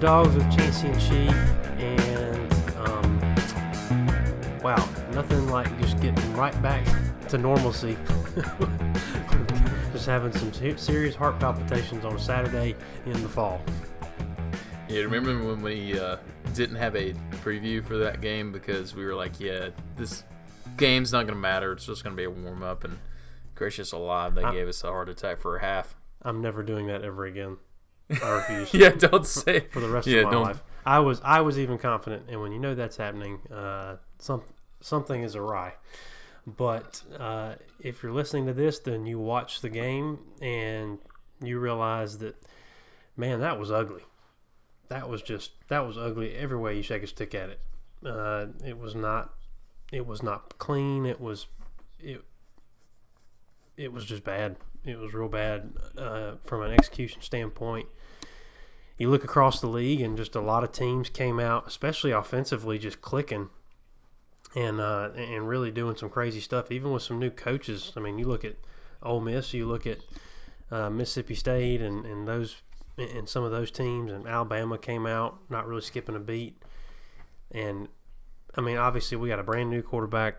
[0.00, 1.34] dogs of Chansey and Cheat,
[1.82, 6.86] and um, wow, nothing like just getting right back
[7.28, 7.96] to normalcy.
[9.92, 13.60] just having some serious heart palpitations on a Saturday in the fall.
[14.88, 16.16] Yeah, remember when we uh,
[16.54, 20.24] didn't have a preview for that game because we were like, yeah, this
[20.76, 21.72] game's not going to matter.
[21.72, 22.84] It's just going to be a warm up.
[22.84, 22.98] And
[23.54, 25.94] gracious alive, they I- gave us a heart attack for a half.
[26.22, 27.58] I'm never doing that ever again.
[28.22, 28.74] I refuse.
[28.74, 30.62] yeah, don't say for the rest yeah, of my don't- life.
[30.86, 34.42] I was I was even confident, and when you know that's happening, uh, some
[34.80, 35.74] something is awry.
[36.46, 40.98] But uh, if you're listening to this, then you watch the game and
[41.42, 42.36] you realize that,
[43.18, 44.02] man, that was ugly.
[44.88, 47.60] That was just that was ugly every way you shake a stick at it.
[48.04, 49.34] Uh, it was not
[49.92, 51.04] it was not clean.
[51.04, 51.46] It was
[52.00, 52.22] it
[53.76, 54.56] it was just bad.
[54.86, 57.88] It was real bad uh, from an execution standpoint
[58.98, 62.78] you look across the league and just a lot of teams came out, especially offensively,
[62.78, 63.48] just clicking
[64.56, 66.72] and uh, and really doing some crazy stuff.
[66.72, 68.56] Even with some new coaches, I mean, you look at
[69.02, 69.98] Ole Miss, you look at
[70.70, 72.62] uh, Mississippi State, and, and those
[72.98, 76.60] and some of those teams, and Alabama came out not really skipping a beat.
[77.52, 77.88] And
[78.56, 80.36] I mean, obviously, we got a brand new quarterback.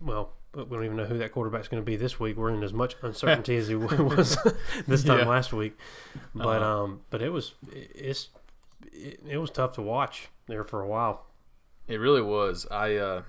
[0.00, 2.36] Well, we don't even know who that quarterback's going to be this week.
[2.36, 4.36] We're in as much uncertainty as he was
[4.86, 5.26] this time Yeah.
[5.28, 5.76] last week.
[6.34, 6.82] But Uh-huh.
[6.84, 8.28] um, but it was it's
[8.92, 11.26] it, it was tough to watch there for a while.
[11.86, 12.66] It really was.
[12.70, 13.22] I uh,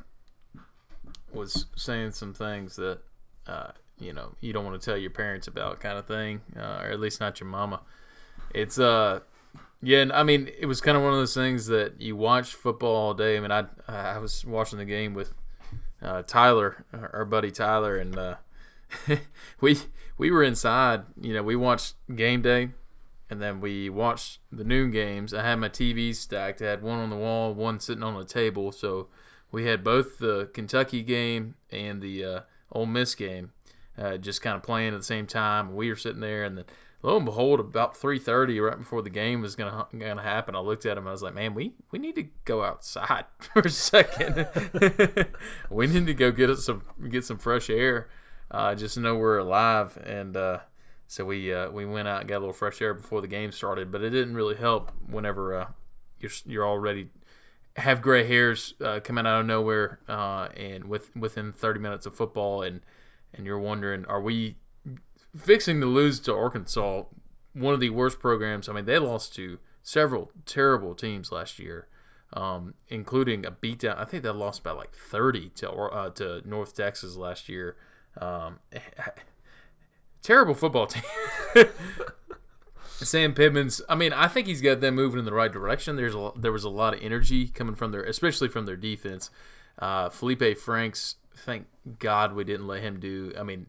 [1.34, 3.00] was saying some things that
[3.48, 6.82] uh, you know you don't want to tell your parents about, kind of thing, uh,
[6.84, 7.82] or at least not your mama.
[8.54, 9.22] It's uh,
[9.82, 10.00] yeah.
[10.00, 12.96] and I mean, it was kind of one of those things that you watch football
[12.96, 13.38] all day.
[13.38, 15.34] I mean, I I was watching the game with
[16.02, 18.36] uh, Tyler, our buddy Tyler, and uh,
[19.62, 19.80] we
[20.18, 21.04] we were inside.
[21.20, 22.72] You know, we watched game day,
[23.30, 25.34] and then we watched the noon games.
[25.34, 26.62] I had my TVs stacked.
[26.62, 28.72] I had one on the wall, one sitting on the table.
[28.72, 29.08] So
[29.52, 32.40] we had both the Kentucky game and the uh,
[32.72, 33.52] Ole Miss game,
[33.98, 35.76] uh, just kind of playing at the same time.
[35.76, 36.66] We were sitting there, and then
[37.04, 40.60] lo and behold, about three thirty, right before the game was gonna gonna happen, I
[40.60, 41.08] looked at him.
[41.08, 44.48] I was like, "Man, we we need to go outside for a second.
[45.70, 48.10] we need to go get us some get some fresh air,
[48.50, 50.60] uh, just know we're alive." And uh,
[51.08, 53.52] so we uh, we went out and got a little fresh air before the game
[53.52, 55.68] started, but it didn't really help whenever uh,
[56.20, 57.10] you're you're already
[57.78, 62.14] have gray hairs uh, coming out of nowhere, uh, and with within 30 minutes of
[62.16, 62.82] football, and
[63.34, 64.58] and you're wondering, are we
[65.36, 67.04] fixing to lose to Arkansas,
[67.54, 68.70] one of the worst programs?
[68.70, 71.88] I mean, they lost to several terrible teams last year,
[72.34, 73.98] um, including a beatdown.
[73.98, 77.76] I think they lost by like 30 to uh, to North Texas last year.
[78.20, 78.60] Um,
[80.22, 81.04] terrible football team.
[82.84, 83.82] Sam Pittman's.
[83.90, 85.96] I mean, I think he's got them moving in the right direction.
[85.96, 89.30] There's a there was a lot of energy coming from their, especially from their defense.
[89.80, 91.16] Uh, Felipe Franks.
[91.36, 93.34] Thank God we didn't let him do.
[93.40, 93.68] I mean,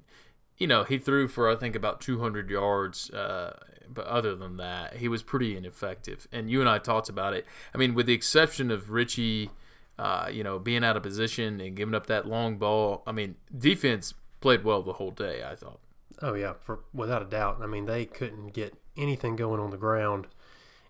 [0.62, 3.10] you know, he threw for I think about 200 yards.
[3.10, 3.58] Uh,
[3.92, 6.28] but other than that, he was pretty ineffective.
[6.30, 7.44] And you and I talked about it.
[7.74, 9.50] I mean, with the exception of Richie,
[9.98, 13.02] uh, you know, being out of position and giving up that long ball.
[13.08, 15.42] I mean, defense played well the whole day.
[15.44, 15.80] I thought.
[16.22, 17.58] Oh yeah, for without a doubt.
[17.60, 20.28] I mean, they couldn't get anything going on the ground,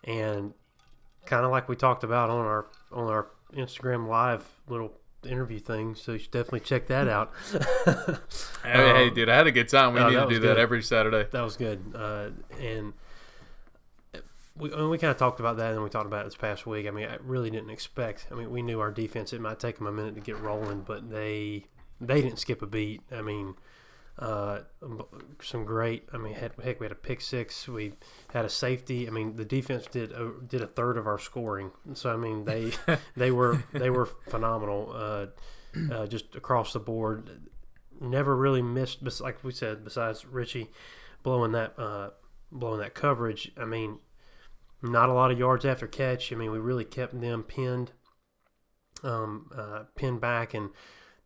[0.05, 0.53] and
[1.25, 4.93] kind of like we talked about on our on our Instagram live little
[5.25, 5.95] interview thing.
[5.95, 7.33] So you should definitely check that out.
[8.65, 9.93] Hey, hey, Um, dude, I had a good time.
[9.95, 10.59] We no, need to do that good.
[10.59, 11.27] every Saturday.
[11.33, 11.83] That was good.
[11.95, 12.93] Uh, and
[14.57, 16.87] we, we kind of talked about that, and we talked about it this past week.
[16.87, 18.27] I mean, I really didn't expect.
[18.31, 19.33] I mean, we knew our defense.
[19.33, 21.67] It might take them a minute to get rolling, but they
[22.01, 23.03] they didn't skip a beat.
[23.11, 23.55] I mean,
[24.19, 24.61] uh,
[25.41, 26.09] some great.
[26.13, 27.67] I mean, heck, heck, we had a pick six.
[27.67, 27.95] We
[28.33, 29.07] had a safety.
[29.07, 31.73] I mean, the defense did a, did a third of our scoring.
[31.95, 32.73] So I mean, they
[33.17, 34.93] they were they were phenomenal.
[34.95, 35.27] Uh,
[35.91, 37.49] uh, just across the board,
[38.01, 38.99] never really missed.
[39.21, 40.71] Like we said, besides Richie
[41.23, 42.11] blowing that uh,
[42.51, 43.53] blowing that coverage.
[43.57, 43.99] I mean,
[44.83, 46.33] not a lot of yards after catch.
[46.33, 47.93] I mean, we really kept them pinned,
[49.03, 50.71] um, uh, pinned back, and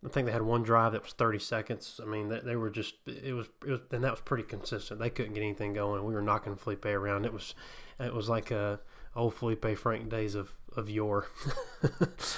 [0.06, 2.00] I think they had one drive that was 30 seconds.
[2.00, 5.00] I mean, they, they were just it was, it was and that was pretty consistent.
[5.00, 6.04] They couldn't get anything going.
[6.04, 7.24] We were knocking Felipe around.
[7.26, 7.54] It was
[7.98, 8.76] it was like uh,
[9.16, 11.26] old Felipe Frank days of of yore.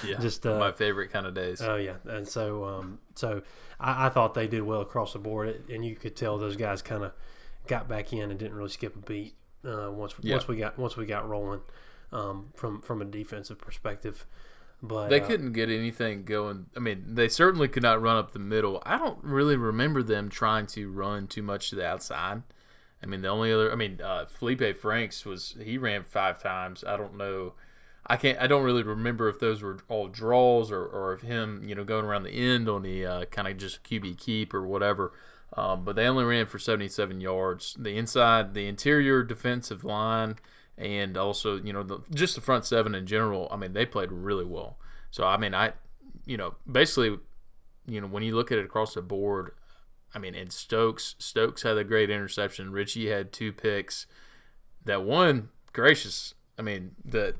[0.05, 1.61] Yeah, just uh, my favorite kind of days.
[1.61, 3.41] Oh yeah, and so um, so
[3.79, 6.81] I, I thought they did well across the board, and you could tell those guys
[6.81, 7.11] kind of
[7.67, 9.35] got back in and didn't really skip a beat
[9.65, 10.35] uh, once Yeah.
[10.35, 11.61] once we got once we got rolling
[12.11, 14.25] um, from from a defensive perspective.
[14.81, 16.67] But they uh, couldn't get anything going.
[16.75, 18.81] I mean, they certainly could not run up the middle.
[18.85, 22.43] I don't really remember them trying to run too much to the outside.
[23.03, 26.83] I mean, the only other, I mean, uh, Felipe Franks was he ran five times.
[26.83, 27.53] I don't know.
[28.07, 28.39] I can't.
[28.39, 31.83] I don't really remember if those were all draws or, or if him, you know,
[31.83, 35.11] going around the end on the uh, kind of just QB keep or whatever.
[35.55, 37.75] Um, but they only ran for 77 yards.
[37.77, 40.37] The inside, the interior defensive line,
[40.79, 43.47] and also you know the, just the front seven in general.
[43.51, 44.77] I mean, they played really well.
[45.11, 45.73] So I mean, I,
[46.25, 47.19] you know, basically,
[47.85, 49.51] you know, when you look at it across the board,
[50.15, 52.71] I mean, and Stokes, Stokes had a great interception.
[52.71, 54.07] Richie had two picks.
[54.85, 57.35] That one, gracious, I mean, the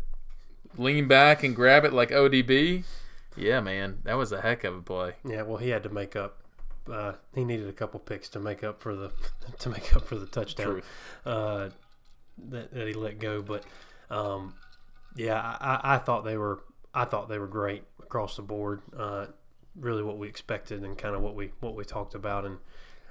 [0.78, 2.84] lean back and grab it like ODB.
[3.38, 5.14] Yeah, man, that was a heck of a play.
[5.24, 6.38] Yeah, well, he had to make up.
[6.92, 9.12] Uh, he needed a couple picks to make up for the
[9.60, 10.82] to make up for the touchdown
[11.26, 11.70] uh,
[12.50, 13.42] that, that he let go.
[13.42, 13.64] But
[14.10, 14.56] um,
[15.16, 16.60] yeah, I, I thought they were
[16.94, 18.82] I thought they were great across the board.
[18.98, 19.28] Uh,
[19.76, 22.58] really, what we expected and kind of what we what we talked about, and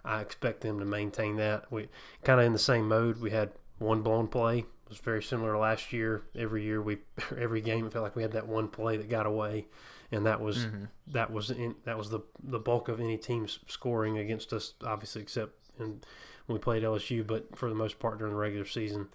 [0.05, 1.71] I expect them to maintain that.
[1.71, 1.89] We
[2.25, 3.21] kind of in the same mode.
[3.21, 4.59] We had one blown play.
[4.59, 6.23] It was very similar to last year.
[6.35, 6.99] Every year we
[7.39, 9.67] every game it felt like we had that one play that got away,
[10.11, 10.85] and that was mm-hmm.
[11.09, 14.75] that was in, that was the the bulk of any team's scoring against us.
[14.85, 16.01] Obviously, except in,
[16.49, 19.09] we played LSU, but for the most part during the regular season.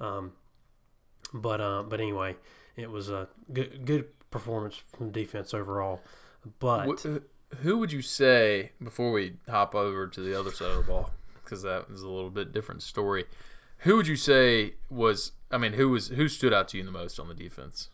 [0.00, 0.32] Um,
[1.32, 2.36] but uh, but anyway,
[2.76, 6.00] it was a good good performance from the defense overall.
[6.58, 7.04] But
[7.60, 11.10] who would you say before we hop over to the other side of the ball
[11.44, 13.24] because that was a little bit different story?
[13.78, 15.32] Who would you say was?
[15.50, 17.88] I mean, who was who stood out to you the most on the defense?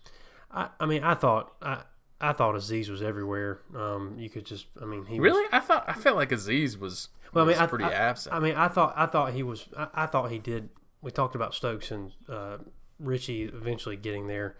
[0.50, 1.82] I, I mean, I thought I,
[2.20, 3.60] I thought Azeez was everywhere.
[3.76, 5.42] Um, you could just, I mean, he really.
[5.42, 7.08] Was, I thought I felt like Azeez was.
[7.32, 8.34] Well, was I mean, pretty I, absent.
[8.34, 9.66] I mean, I thought I thought he was.
[9.76, 10.70] I, I thought he did.
[11.00, 12.58] We talked about Stokes and uh,
[12.98, 14.56] Richie eventually getting there.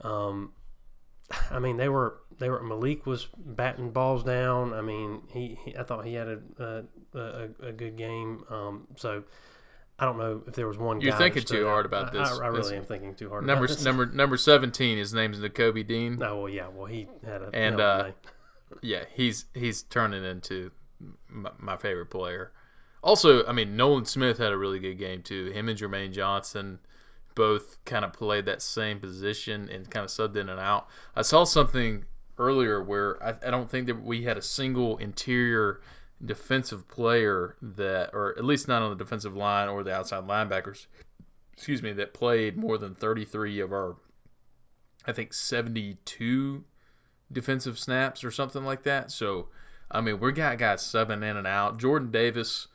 [0.00, 0.52] Um,
[1.50, 4.72] I mean, they were they were Malik was batting balls down.
[4.72, 6.84] I mean, he, he I thought he had a
[7.14, 8.44] a, a good game.
[8.48, 9.24] Um, so
[9.98, 11.00] I don't know if there was one.
[11.00, 12.28] You're thinking too hard about this.
[12.28, 13.46] I, I really am thinking too hard.
[13.46, 14.98] Number number number seventeen.
[14.98, 16.22] His name's Nakobe Dean.
[16.22, 16.68] Oh well, yeah.
[16.68, 18.10] Well, he had a and uh,
[18.82, 20.70] yeah, he's he's turning into
[21.28, 22.52] my, my favorite player.
[23.02, 25.50] Also, I mean, Nolan Smith had a really good game too.
[25.52, 26.80] Him and Jermaine Johnson
[27.34, 30.88] both kind of played that same position and kind of subbed in and out.
[31.14, 32.04] I saw something
[32.38, 35.80] earlier where I, I don't think that we had a single interior
[36.24, 40.86] defensive player that, or at least not on the defensive line or the outside linebackers,
[41.52, 43.96] excuse me, that played more than 33 of our,
[45.06, 46.64] I think, 72
[47.30, 49.10] defensive snaps or something like that.
[49.10, 49.48] So,
[49.90, 51.78] I mean, we got guys subbing in and out.
[51.78, 52.68] Jordan Davis,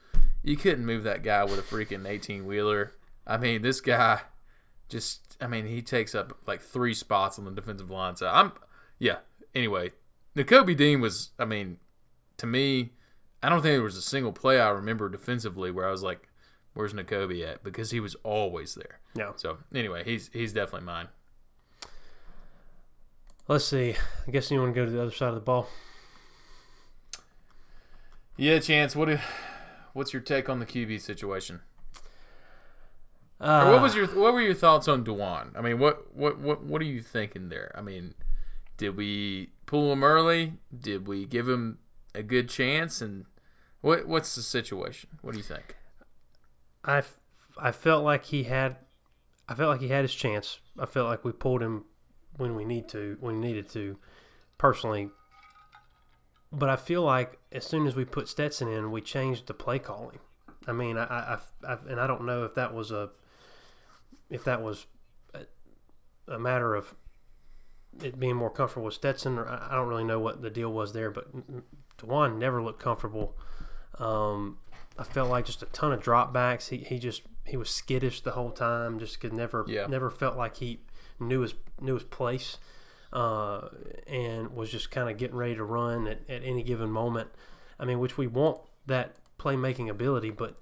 [0.44, 2.94] you couldn't move that guy with a freaking 18 wheeler.
[3.26, 4.22] I mean, this guy
[4.92, 8.16] just I mean he takes up like three spots on the defensive line.
[8.18, 8.52] So I'm
[9.00, 9.20] yeah.
[9.56, 9.92] Anyway,
[10.36, 11.78] Nakobe Dean was I mean
[12.38, 12.92] to me
[13.44, 16.28] I don't think there was a single play I remember defensively where I was like,
[16.74, 19.00] "Where's Nakobe at?" Because he was always there.
[19.16, 19.32] Yeah.
[19.36, 21.08] So anyway, he's he's definitely mine.
[23.48, 23.96] Let's see.
[24.28, 25.68] I guess you want to go to the other side of the ball.
[28.38, 28.96] Yeah, Chance.
[28.96, 29.20] What?
[29.94, 31.62] what's your take on the QB situation?
[33.40, 35.58] Uh, what was your what were your thoughts on Dawand?
[35.58, 37.72] I mean, what what what what are you thinking there?
[37.76, 38.14] I mean,
[38.78, 40.54] did we pull him early?
[40.78, 41.80] Did we give him
[42.14, 43.02] a good chance?
[43.02, 43.26] And
[43.82, 45.10] what what's the situation?
[45.22, 45.76] What do you think?
[46.86, 47.04] I
[47.58, 48.78] I felt like he had
[49.48, 50.60] I felt like he had his chance.
[50.80, 51.86] I felt like we pulled him
[52.38, 53.98] when we need to when needed to.
[54.58, 55.10] Personally,
[56.52, 59.80] but I feel like as soon as we put Stetson in, we changed the play
[59.80, 60.20] calling.
[60.68, 63.10] I mean, I, I, I, and I don't know if that was a
[64.30, 64.86] if that was
[65.34, 65.46] a,
[66.32, 66.94] a matter of
[68.02, 70.94] it being more comfortable with Stetson, or I don't really know what the deal was
[70.94, 71.28] there, but
[71.98, 73.38] Dawand never looked comfortable.
[74.02, 74.58] Um,
[74.98, 76.70] I felt like just a ton of dropbacks.
[76.70, 79.00] He, he just he was skittish the whole time.
[79.00, 79.88] Just could never yeah.
[79.88, 80.80] never felt like he
[81.20, 82.58] knew his knew his place,
[83.14, 83.70] uh,
[84.08, 87.30] and was just kind of getting ready to run at, at any given moment.
[87.80, 90.58] I mean, which we want that playmaking ability, but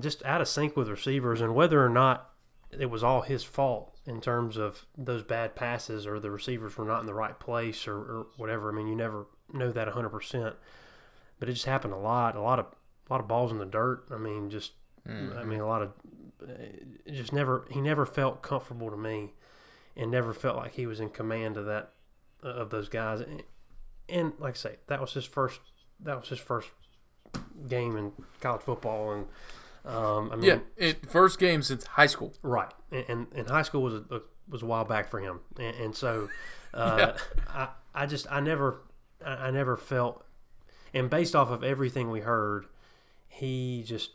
[0.00, 2.30] just out of sync with receivers, and whether or not
[2.78, 6.84] it was all his fault in terms of those bad passes or the receivers were
[6.84, 8.70] not in the right place or, or whatever.
[8.70, 10.54] I mean, you never know that 100%,
[11.40, 12.36] but it just happened a lot.
[12.36, 14.04] A lot of a lot of balls in the dirt.
[14.12, 14.72] I mean, just
[15.08, 15.36] mm-hmm.
[15.36, 15.92] I mean, a lot of
[16.48, 19.32] it just never he never felt comfortable to me,
[19.96, 21.90] and never felt like he was in command of that
[22.42, 23.20] of those guys.
[23.20, 23.42] And,
[24.08, 25.60] and like I say, that was his first
[25.98, 26.68] that was his first
[27.68, 29.26] game in college football, and
[29.84, 32.34] um, I mean, yeah, it, first game since high school.
[32.42, 35.96] Right, and and, high school was a, was a while back for him, and, and
[35.96, 36.28] so
[36.74, 37.16] uh, yeah.
[37.48, 38.82] I I just I never
[39.24, 40.24] I never felt,
[40.94, 42.66] and based off of everything we heard,
[43.28, 44.10] he just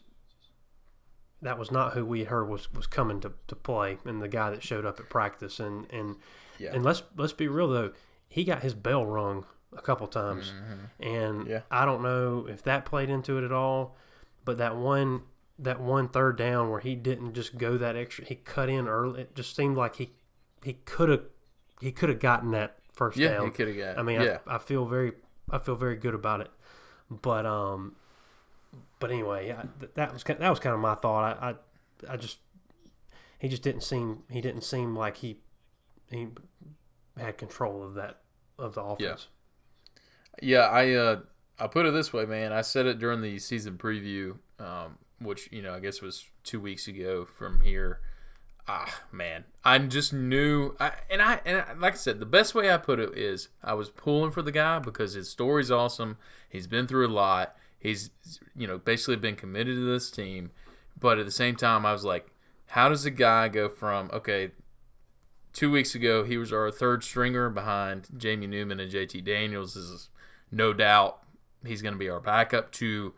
[1.42, 4.50] that was not who we heard was, was coming to, to play, and the guy
[4.50, 5.60] that showed up at practice.
[5.60, 6.16] And and
[6.58, 6.74] Yeah.
[6.74, 7.92] and let's let's be real though,
[8.28, 10.54] he got his bell rung a couple times,
[11.00, 11.50] and Mm-hmm.
[11.52, 11.62] Yeah.
[11.70, 13.96] I don't know if that played into it at all.
[14.46, 15.24] But that one
[15.58, 19.22] that one third down where he didn't just go that extra, he cut in early.
[19.22, 20.12] It just seemed like he
[20.64, 21.24] he could have
[21.82, 23.46] he could have gotten that first Yeah, down.
[23.46, 23.98] he could have got.
[24.00, 25.14] I mean, yeah, I, I feel very,
[25.50, 26.52] I feel very good about it.
[27.10, 27.96] But um,
[29.00, 31.38] but anyway, I, th- that was ki- that was kind of my thought.
[31.42, 32.40] I, I, I just
[33.40, 35.40] he just didn't seem he didn't seem like he
[36.10, 36.28] he
[37.18, 38.22] had control of that
[38.58, 39.28] of the offense.
[40.42, 40.68] yeah.
[40.68, 41.20] I uh,
[41.60, 42.52] I put it this way, man.
[42.52, 46.60] I said it during the season preview, um, which you know I guess was two
[46.60, 48.00] weeks ago from here.
[48.68, 52.56] Ah, man, I just knew, I, and I and I, like I said, the best
[52.56, 56.18] way I put it is I was pulling for the guy because his story's awesome.
[56.50, 57.56] He's been through a lot.
[57.78, 58.10] He's
[58.56, 60.50] you know basically been committed to this team,
[61.00, 62.32] but at the same time, I was like,
[62.70, 64.52] how does a guy go from okay,
[65.54, 69.76] two weeks ago he was our third stringer behind Jamie Newman and JT Daniels.
[69.76, 70.10] Is
[70.52, 71.22] no doubt
[71.64, 73.14] he's going to be our backup to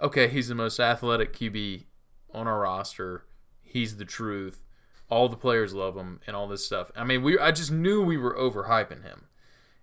[0.00, 1.84] okay he's the most athletic QB
[2.32, 3.24] on our roster.
[3.62, 4.64] He's the truth
[5.10, 6.90] all the players love him and all this stuff.
[6.96, 9.26] I mean we I just knew we were overhyping him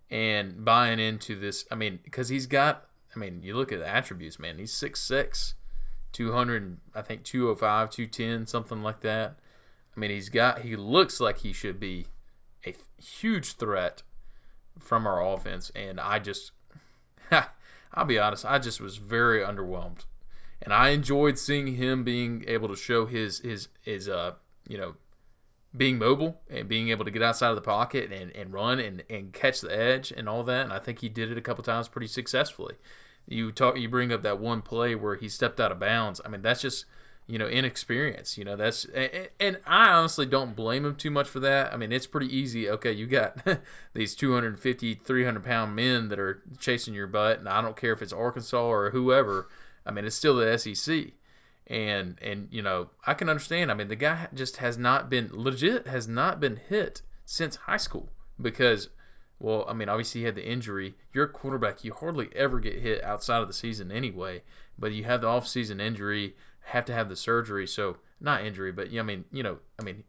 [0.10, 3.88] and buying into this I mean because he's got I mean you look at the
[3.88, 5.54] attributes man he's 6'6
[6.12, 9.38] 200 I think 205 210 something like that.
[9.96, 12.08] I mean, he's got he looks like he should be
[12.66, 14.04] a huge threat
[14.80, 16.52] from our offense, and I just,
[17.32, 20.06] I'll be honest, I just was very underwhelmed,
[20.62, 24.34] and I enjoyed seeing him being able to show his his his uh
[24.68, 24.96] you know
[25.78, 29.04] being mobile and being able to get outside of the pocket and, and run and,
[29.10, 31.64] and catch the edge and all that, and I think he did it a couple
[31.64, 32.76] times pretty successfully.
[33.28, 36.22] You talk, you bring up that one play where he stepped out of bounds.
[36.24, 36.86] I mean, that's just
[37.28, 41.28] you know inexperience you know that's and, and i honestly don't blame him too much
[41.28, 43.42] for that i mean it's pretty easy okay you got
[43.94, 48.02] these 250 300 pound men that are chasing your butt and i don't care if
[48.02, 49.48] it's arkansas or whoever
[49.86, 51.14] i mean it's still the sec
[51.68, 55.30] and and you know i can understand i mean the guy just has not been
[55.32, 58.90] legit has not been hit since high school because
[59.40, 62.80] well i mean obviously he had the injury you're a quarterback you hardly ever get
[62.80, 64.44] hit outside of the season anyway
[64.78, 67.68] but you have the off-season injury have to have the surgery.
[67.68, 70.04] So not injury, but I mean, you know, I mean,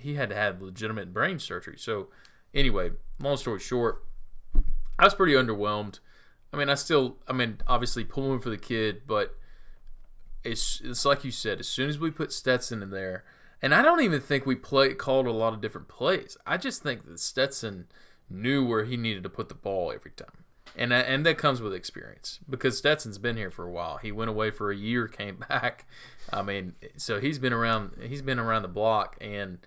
[0.00, 1.76] he had to have legitimate brain surgery.
[1.78, 2.08] So
[2.54, 4.04] anyway, long story short,
[4.98, 6.00] I was pretty underwhelmed.
[6.52, 9.36] I mean, I still, I mean, obviously pulling for the kid, but
[10.44, 11.60] it's it's like you said.
[11.60, 13.24] As soon as we put Stetson in there,
[13.60, 16.36] and I don't even think we play called a lot of different plays.
[16.46, 17.86] I just think that Stetson
[18.28, 20.42] knew where he needed to put the ball every time
[20.76, 23.98] and uh, and that comes with experience because Stetson's been here for a while.
[23.98, 25.86] He went away for a year, came back.
[26.32, 27.92] I mean, so he's been around.
[28.02, 29.58] He's been around the block, and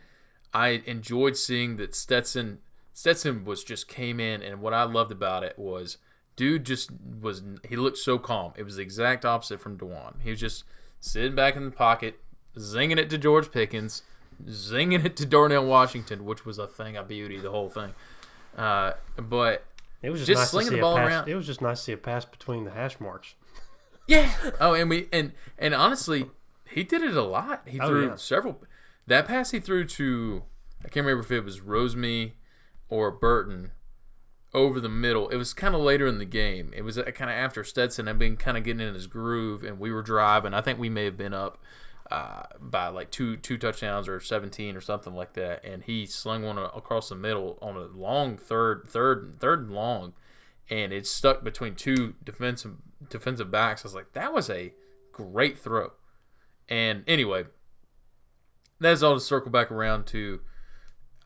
[0.54, 2.60] I enjoyed seeing that Stetson.
[2.94, 5.98] Stetson was just came in, and what I loved about it was,
[6.36, 6.90] dude, just
[7.22, 8.54] was he looked so calm.
[8.56, 10.20] It was the exact opposite from D'Wan.
[10.24, 10.64] He was just
[11.00, 12.20] sitting back in the pocket,
[12.58, 14.04] zinging it to George Pickens,
[14.48, 17.94] zinging it to Darnell Washington, which was a thing of beauty, the whole thing.
[18.58, 19.66] Uh, but
[20.02, 21.08] It was just, Just nice slinging to see the ball a pass.
[21.10, 21.28] around.
[21.30, 23.36] It was just nice to see a pass between the hash marks.
[24.08, 24.32] Yeah.
[24.62, 26.26] Oh, and we and and honestly,
[26.70, 27.64] he did it a lot.
[27.66, 28.16] He Oh, threw yeah.
[28.16, 28.62] several.
[29.08, 30.44] That pass he threw to,
[30.84, 32.34] I can't remember if it was Rosemy
[32.90, 33.72] or Burton,
[34.56, 35.28] over the middle.
[35.30, 36.72] It was kind of later in the game.
[36.76, 39.80] It was kind of after Stetson had been kind of getting in his groove, and
[39.80, 40.54] we were driving.
[40.54, 41.62] I think we may have been up
[42.10, 46.44] uh, by like two two touchdowns or seventeen or something like that, and he slung
[46.44, 50.14] one across the middle on a long third, third, third and long,
[50.70, 52.78] and it stuck between two defensive
[53.10, 53.84] defensive backs.
[53.84, 54.74] I was like, that was a
[55.12, 55.92] great throw.
[56.70, 57.44] And anyway,
[58.80, 60.40] that's all to circle back around to.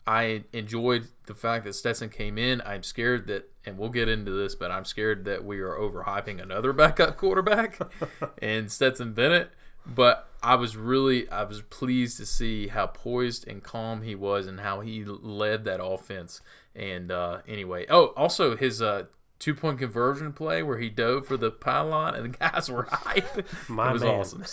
[0.06, 2.62] I enjoyed the fact that Stetson came in.
[2.66, 6.42] I'm scared that, and we'll get into this, but I'm scared that we are overhyping
[6.42, 7.80] another backup quarterback
[8.42, 9.52] and Stetson Bennett.
[9.86, 14.46] But I was really, I was pleased to see how poised and calm he was
[14.48, 16.42] and how he led that offense.
[16.76, 19.06] And uh, anyway, oh, also his uh,
[19.40, 23.48] two point conversion play where he dove for the pylon and the guys were hype.
[23.68, 24.12] My it was man.
[24.12, 24.44] awesome.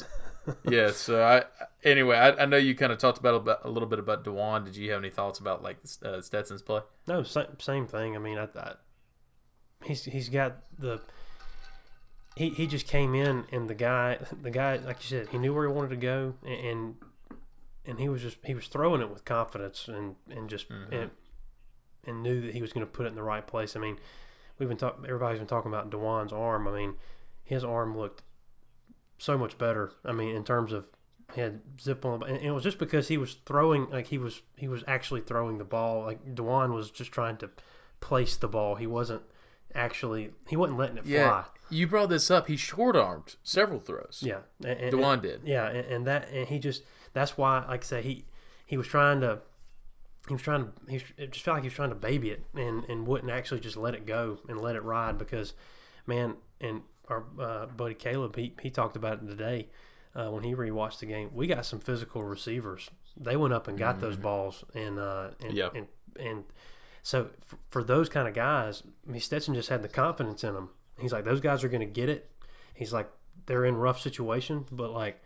[0.68, 0.90] Yeah.
[0.90, 1.44] So I
[1.84, 4.64] anyway, I, I know you kind of talked about, about a little bit about D'Wan.
[4.64, 6.80] Did you have any thoughts about like uh, Stetson's play?
[7.06, 8.16] No, same, same thing.
[8.16, 8.74] I mean, I, I,
[9.84, 11.00] he's he's got the.
[12.36, 15.54] He, he just came in and the guy the guy like you said he knew
[15.54, 16.96] where he wanted to go and
[17.86, 21.10] and, he was just he was throwing it with confidence and and just and,
[22.04, 23.74] and knew that he was going to put it in the right place.
[23.74, 23.96] I mean,
[24.58, 26.68] we've been talking everybody's been talking about D'Wan's arm.
[26.68, 26.96] I mean,
[27.42, 28.22] his arm looked
[29.18, 29.92] so much better.
[30.04, 30.90] I mean, in terms of
[31.34, 34.42] he had zip on, and it was just because he was throwing like he was
[34.56, 36.04] he was actually throwing the ball.
[36.04, 37.50] Like D'Wan was just trying to
[38.00, 38.76] place the ball.
[38.76, 39.22] He wasn't
[39.74, 41.44] actually he wasn't letting it Yeah, fly.
[41.70, 42.46] you brought this up.
[42.46, 44.22] He short armed several throws.
[44.24, 45.42] Yeah, and, and- D'Wan did.
[45.44, 46.82] Yeah, and, and that and he just
[47.12, 48.24] that's why, like I said, he
[48.64, 49.40] he was trying to
[50.28, 52.44] he was trying to he it just felt like he was trying to baby it
[52.54, 55.54] and and wouldn't actually just let it go and let it ride because
[56.06, 59.68] man and our uh, buddy Caleb he he talked about it today
[60.14, 61.30] uh, when he rewatched the game.
[61.32, 62.90] We got some physical receivers.
[63.16, 65.74] They went up and got those balls and uh and Yep.
[65.74, 65.86] and
[66.18, 66.44] and
[67.02, 70.54] so for, for those kind of guys, I mean, Stetson just had the confidence in
[70.54, 70.70] them.
[70.98, 72.28] He's like, those guys are going to get it.
[72.74, 73.08] He's like,
[73.46, 75.22] they're in rough situation, but like,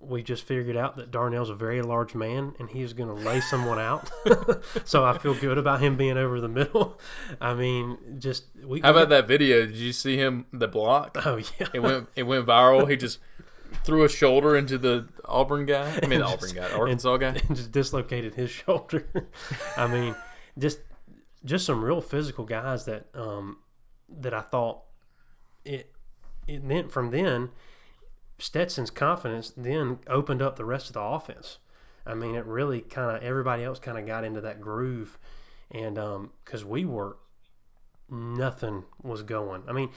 [0.00, 3.40] we just figured out that Darnell's a very large man and he's going to lay
[3.40, 4.10] someone out.
[4.84, 6.98] so I feel good about him being over the middle.
[7.40, 8.80] I mean, just we.
[8.80, 9.66] How about that video?
[9.66, 11.18] Did you see him the block?
[11.24, 11.68] Oh yeah.
[11.74, 12.88] It went it went viral.
[12.88, 13.18] He just
[13.84, 16.00] threw a shoulder into the Auburn guy.
[16.02, 17.28] I mean the Auburn guy, Arkansas guy.
[17.46, 19.06] and just dislocated his shoulder.
[19.76, 20.16] I mean,
[20.58, 20.80] just
[21.44, 23.58] just some real physical guys that um,
[24.08, 24.82] that I thought
[25.64, 25.92] it
[26.46, 27.50] it meant from then.
[28.40, 31.58] Stetson's confidence then opened up the rest of the offense.
[32.06, 35.18] I mean, it really kind of everybody else kind of got into that groove,
[35.70, 37.18] and um, because we were
[38.08, 39.62] nothing was going.
[39.68, 39.90] I mean,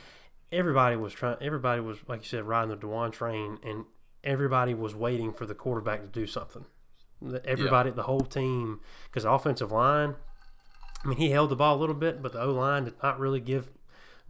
[0.51, 1.37] everybody was trying.
[1.41, 3.85] Everybody was like you said, riding the D'Wan train, and
[4.23, 6.65] everybody was waiting for the quarterback to do something.
[7.45, 10.15] Everybody, the whole team, because offensive line.
[11.03, 13.19] I mean, he held the ball a little bit, but the O line did not
[13.19, 13.69] really give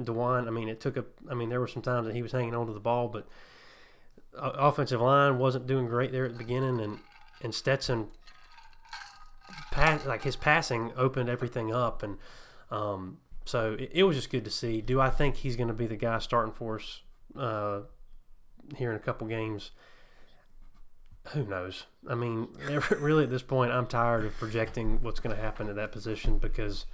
[0.02, 0.48] D'Wan.
[0.48, 1.06] I mean, it took a.
[1.30, 3.28] I mean, there were some times that he was hanging on to the ball, but
[4.38, 7.00] offensive line wasn't doing great there at the beginning, and
[7.42, 8.08] and Stetson,
[9.72, 12.18] pass, like his passing opened everything up, and
[12.72, 14.82] um, so it, it was just good to see.
[14.82, 17.02] Do I think he's going to be the guy starting for us
[17.38, 17.82] uh,
[18.76, 19.72] here in a couple games?
[21.30, 21.86] Who knows?
[22.10, 22.50] I mean,
[22.92, 26.38] really at this point, I'm tired of projecting what's going to happen at that position
[26.38, 26.86] because,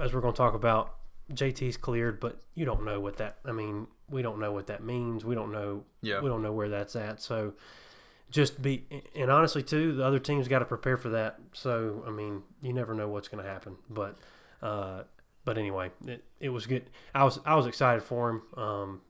[0.00, 0.94] as we're going to talk about,
[1.32, 3.38] JT's cleared, but you don't know what that.
[3.44, 5.24] I mean, we don't know what that means.
[5.24, 5.84] We don't know.
[6.02, 6.20] Yeah.
[6.20, 7.20] We don't know where that's at.
[7.20, 7.54] So,
[8.30, 11.38] just be and honestly too, the other team's got to prepare for that.
[11.52, 13.76] So, I mean, you never know what's going to happen.
[13.88, 14.18] But,
[14.62, 15.04] uh,
[15.44, 16.90] but anyway, it, it was good.
[17.14, 18.42] I was I was excited for him.
[18.56, 19.00] Um,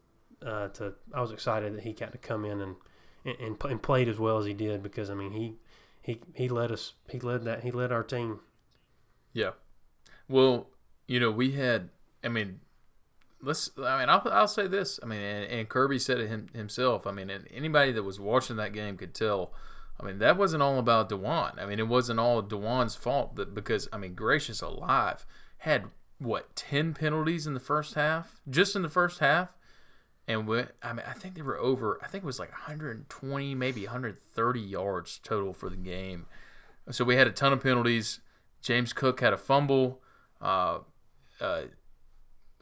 [0.44, 2.77] uh, to I was excited that he got to come in and
[3.24, 5.55] and, and, and played as well as he did because I mean he
[6.03, 8.40] he he led us he led that he led our team.
[9.33, 9.50] Yeah.
[10.29, 10.68] Well,
[11.07, 11.90] you know, we had.
[12.24, 12.60] I mean,
[13.42, 13.70] let's.
[13.78, 14.98] I mean, I'll, I'll say this.
[15.02, 17.06] I mean, and, and Kirby said it him, himself.
[17.06, 19.52] I mean, and anybody that was watching that game could tell.
[20.00, 21.52] I mean, that wasn't all about D'Wan.
[21.58, 23.37] I mean, it wasn't all D'Wan's fault.
[23.37, 25.24] That because I mean, gracious alive,
[25.58, 25.84] had
[26.18, 29.56] what ten penalties in the first half, just in the first half,
[30.26, 31.98] and we, I mean, I think they were over.
[32.02, 36.26] I think it was like 120, maybe 130 yards total for the game.
[36.90, 38.20] So we had a ton of penalties.
[38.62, 40.00] James Cook had a fumble.
[40.40, 40.78] Uh,
[41.40, 41.62] uh,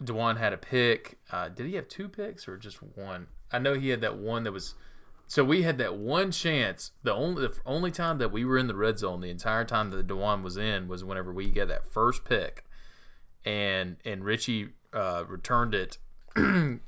[0.04, 1.18] D'Wan had a pick.
[1.30, 3.28] Uh, did he have two picks or just one?
[3.50, 4.74] I know he had that one that was.
[5.26, 6.92] So we had that one chance.
[7.02, 9.90] The only the only time that we were in the red zone the entire time
[9.90, 12.64] that D'Wan was in was whenever we got that first pick,
[13.44, 15.98] and and Richie uh, returned it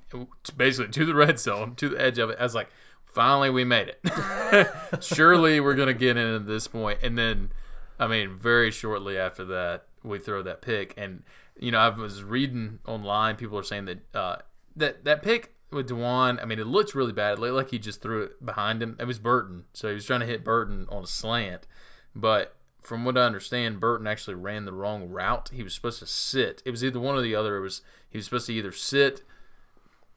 [0.56, 2.38] basically to the red zone to the edge of it.
[2.38, 2.68] I was like,
[3.04, 4.68] finally we made it.
[5.00, 7.00] Surely we're gonna get in at this point.
[7.00, 7.50] point, and then
[7.98, 11.22] I mean, very shortly after that, we throw that pick, and
[11.58, 13.36] you know, I was reading online.
[13.36, 14.36] People are saying that uh,
[14.76, 16.38] that that pick with D'Wan.
[16.40, 17.38] I mean, it looks really bad.
[17.38, 18.96] It looked like he just threw it behind him.
[19.00, 21.66] It was Burton, so he was trying to hit Burton on a slant.
[22.14, 25.50] But from what I understand, Burton actually ran the wrong route.
[25.52, 26.62] He was supposed to sit.
[26.64, 27.56] It was either one or the other.
[27.56, 29.22] It was he was supposed to either sit,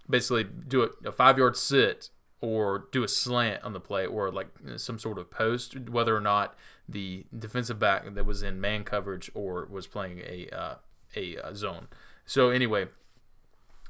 [0.09, 2.09] basically do a, a five yard sit,
[2.41, 4.47] or do a slant on the play, or like
[4.77, 5.89] some sort of post.
[5.89, 6.55] Whether or not
[6.87, 10.75] the defensive back that was in man coverage or was playing a uh,
[11.15, 11.87] a uh, zone.
[12.25, 12.87] So anyway,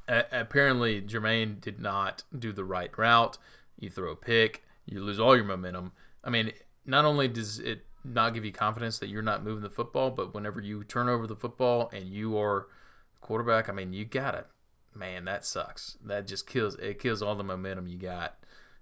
[0.08, 3.38] a- apparently Jermaine did not do the right route.
[3.78, 5.92] You throw a pick, you lose all your momentum.
[6.24, 6.52] I mean,
[6.84, 10.34] not only does it not give you confidence that you're not moving the football, but
[10.34, 12.66] whenever you turn over the football and you are
[13.20, 14.46] quarterback, I mean, you gotta,
[14.94, 15.98] man, that sucks.
[16.04, 18.37] That just kills it kills all the momentum you got.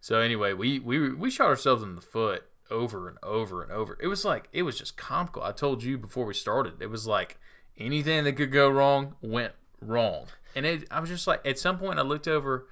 [0.07, 3.99] So anyway, we we we shot ourselves in the foot over and over and over.
[4.01, 5.42] It was like it was just comical.
[5.42, 6.81] I told you before we started.
[6.81, 7.40] It was like
[7.77, 10.27] anything that could go wrong went wrong.
[10.55, 12.69] And it, I was just like, at some point, I looked over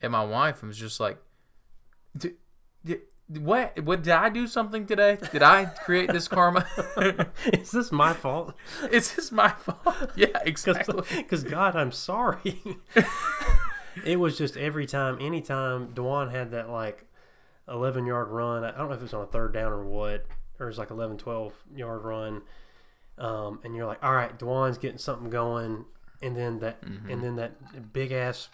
[0.00, 1.18] at my wife and was just like,
[2.16, 2.36] "Did-
[2.84, 3.80] did- "What?
[3.82, 5.18] What did I do something today?
[5.32, 6.64] Did I create this karma?
[7.52, 8.54] Is this my fault?
[8.92, 10.12] Is this my fault?
[10.14, 11.02] Yeah, exactly.
[11.16, 12.62] Because God, I'm sorry.
[14.04, 17.04] It was just every time, anytime D'Wan had that like,
[17.68, 18.64] 11 yard run.
[18.64, 20.24] I don't know if it was on a third down or what,
[20.58, 22.40] or it was like 11, 12 yard run.
[23.18, 25.84] Um, and you're like, all right, D'Wan's getting something going,
[26.22, 27.10] and then that, Mm-hmm.
[27.10, 28.48] and then that big ass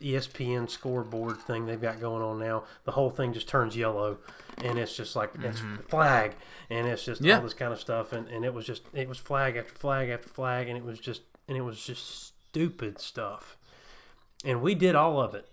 [0.00, 2.64] ESPN scoreboard thing they've got going on now.
[2.84, 4.18] The whole thing just turns yellow,
[4.62, 6.34] and it's just like it's flag,
[6.70, 7.28] and it's just Mm-hmm.
[7.30, 7.36] Yeah.
[7.38, 10.08] all this kind of stuff, and, and it was just it was flag after flag
[10.10, 13.56] after flag, and it was just and it was just stupid stuff,
[14.44, 15.48] and we did all of it.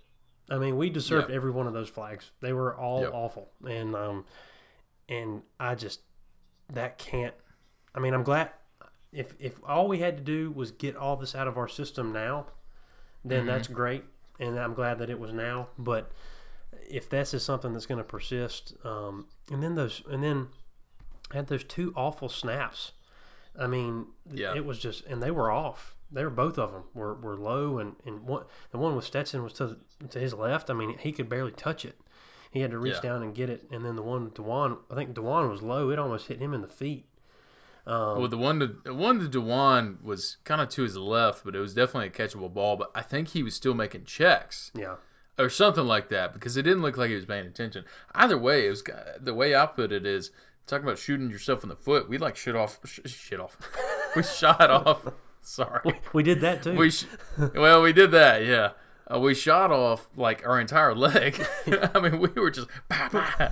[0.49, 1.35] I mean, we deserved Yeah.
[1.35, 2.31] every one of those flags.
[2.41, 3.11] They were all Yep.
[3.13, 4.25] awful, and um,
[5.07, 6.01] and I just
[6.71, 7.35] that can't.
[7.95, 8.51] I mean, I'm glad
[9.11, 12.11] if if all we had to do was get all this out of our system
[12.11, 12.47] now,
[13.23, 14.05] then that's great,
[14.39, 15.69] and I'm glad that it was now.
[15.77, 16.11] But
[16.89, 20.49] if this is something that's going to persist, um, and then those and then
[21.31, 22.93] had those two awful snaps.
[23.57, 24.55] I mean, Yeah.
[24.55, 25.95] it was just, and they were off.
[26.11, 29.43] They were both of them were, were low, and, and one the one with Stetson
[29.43, 29.77] was to
[30.09, 30.69] to his left.
[30.69, 31.99] I mean, he could barely touch it.
[32.51, 33.01] He had to reach Yeah.
[33.11, 35.91] down and get it, and then the one with D'Wan, I think D'Wan was low.
[35.91, 37.05] It almost hit him in the feet.
[37.85, 41.43] Um, well, the one to the one to D'Wan was kind of to his left,
[41.45, 42.75] but it was definitely a catchable ball.
[42.75, 44.95] But I think he was still making checks Yeah,
[45.37, 47.85] or something like that because it didn't look like he was paying attention.
[48.15, 48.83] Either way, it was
[49.19, 50.31] the way I put it is
[50.67, 52.09] talking about shooting yourself in the foot.
[52.09, 53.57] We like shit off, sh- shit off.
[54.15, 55.07] we shot off.
[55.49, 55.99] Sorry.
[56.13, 56.75] we did that too.
[56.75, 57.05] We sh-
[57.55, 58.71] well, we did that, yeah.
[59.11, 61.43] Uh, we shot off like our entire leg.
[61.93, 63.49] I mean, we were just, bah, bah.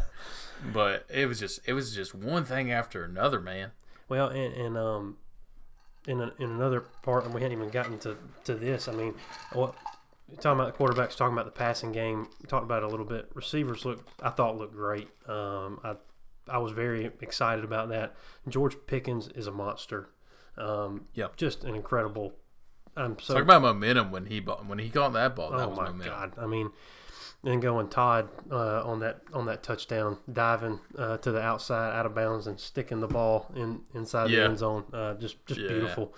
[0.74, 3.72] but it was just, it was just one thing after another, man.
[4.08, 5.18] Well, and, and um,
[6.08, 8.88] in a, in another part, and we hadn't even gotten to, to this.
[8.88, 9.16] I mean,
[9.54, 9.76] what
[10.40, 13.30] talking about the quarterbacks, talking about the passing game, talked about it a little bit.
[13.34, 15.10] Receivers look, I thought looked great.
[15.28, 15.96] Um, I
[16.50, 18.16] I was very excited about that.
[18.48, 20.10] George Pickens is a monster.
[20.58, 21.36] Um, Yep.
[21.38, 22.34] just an incredible.
[22.96, 25.52] I'm so Talk about momentum when he bought, when he caught that ball.
[25.52, 26.14] That oh was my momentum.
[26.14, 26.34] god!
[26.40, 26.72] I mean,
[27.44, 32.08] then going Todd uh, on that on that touchdown, diving uh, to the outside, out
[32.08, 34.86] of bounds, and sticking the ball in inside the end zone.
[34.92, 35.68] Uh, just just Yeah.
[35.68, 36.16] beautiful.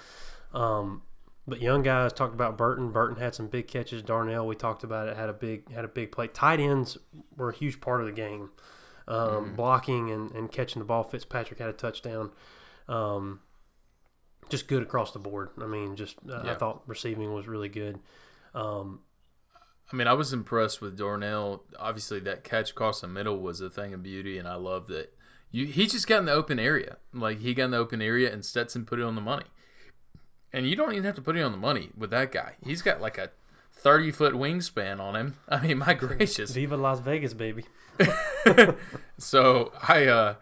[0.54, 1.02] Um,
[1.46, 2.92] but young guys talked about Burton.
[2.92, 4.02] Burton had some big catches.
[4.02, 6.28] Darnell, we talked about it, had a big had a big play.
[6.28, 6.98] Tight ends
[7.36, 8.52] were a huge part of the game.
[9.08, 9.56] Um, Mm-hmm.
[9.56, 11.04] Blocking and, and catching the ball.
[11.04, 12.32] Fitzpatrick had a touchdown.
[12.88, 13.42] Um,
[14.50, 15.50] just good across the board.
[15.62, 18.00] I mean, just uh, I thought receiving was really good.
[18.54, 19.02] Um,
[19.92, 21.64] I mean, I was impressed with Darnell.
[21.80, 25.14] Obviously, that catch across the middle was a thing of beauty, and I love that.
[25.52, 26.98] You, he just got in the open area.
[27.12, 29.46] Like, he got in the open area, and Stetson put it on the money.
[30.54, 32.56] And you don't even have to put it on the money with that guy.
[32.64, 33.32] He's got like a
[33.74, 35.38] 30 foot wingspan on him.
[35.50, 36.52] I mean, my gracious.
[36.52, 37.66] Viva Las Vegas, baby.
[39.20, 40.36] So I uh,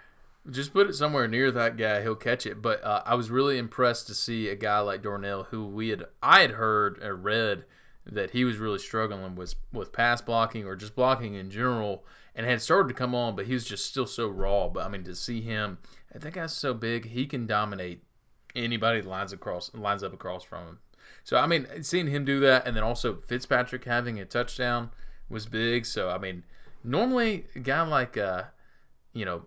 [0.49, 2.01] just put it somewhere near that guy.
[2.01, 2.61] He'll catch it.
[2.61, 6.05] But uh, I was really impressed to see a guy like Darnell, who we had
[6.21, 7.65] I had heard or read
[8.05, 12.05] that he was really struggling with with pass blocking or just blocking in general,
[12.35, 14.67] and had started to come on, but he was just still so raw.
[14.69, 15.79] But I mean, to see him,
[16.13, 18.03] that guy's so big, he can dominate
[18.55, 20.79] anybody that lines across lines up across from him.
[21.23, 24.91] So I mean, seeing him do that, and then also Fitzpatrick having a touchdown
[25.29, 25.85] was big.
[25.85, 26.43] So I mean,
[26.83, 28.43] normally a guy like uh,
[29.13, 29.45] you know,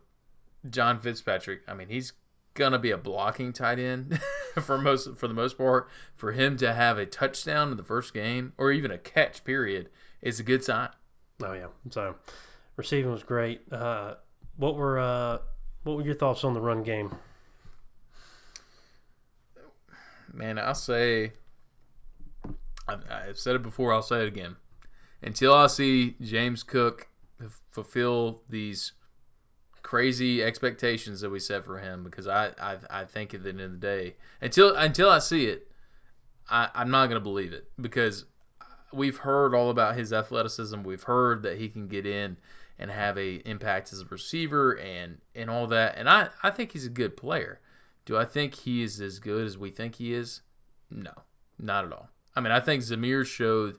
[0.69, 2.13] John Fitzpatrick, I mean, he's
[2.55, 4.21] gonna be a blocking tight end
[4.61, 5.89] for most for the most part.
[6.15, 9.89] For him to have a touchdown in the first game, or even a catch, period,
[10.21, 10.91] is a good sign.
[11.43, 11.69] Oh yeah.
[11.91, 12.17] So
[12.77, 13.63] receiving was great.
[13.73, 14.15] Uh,
[14.57, 15.39] what were uh,
[15.85, 17.15] what were your thoughts on the run game?
[20.33, 21.33] Man, I'll say,
[22.87, 23.93] I've, I've said it before.
[23.93, 24.57] I'll say it again.
[25.23, 27.09] Until I see James Cook
[27.73, 28.93] fulfill these
[29.91, 33.61] crazy expectations that we set for him, because I, I, I think at the end
[33.61, 35.69] of the day, until until I see it,
[36.49, 38.25] I, I'm not gonna believe it because
[38.93, 40.85] we've heard all about his athleticism.
[40.85, 42.37] We've heard that he can get in
[42.79, 45.99] and have a impact as a receiver and and all that.
[45.99, 47.59] And I, I think he's a good player.
[48.05, 50.43] Do I think he is as good as we think he is?
[50.89, 51.25] No,
[51.59, 52.11] not at all.
[52.37, 53.77] I mean, I think Zamir showed.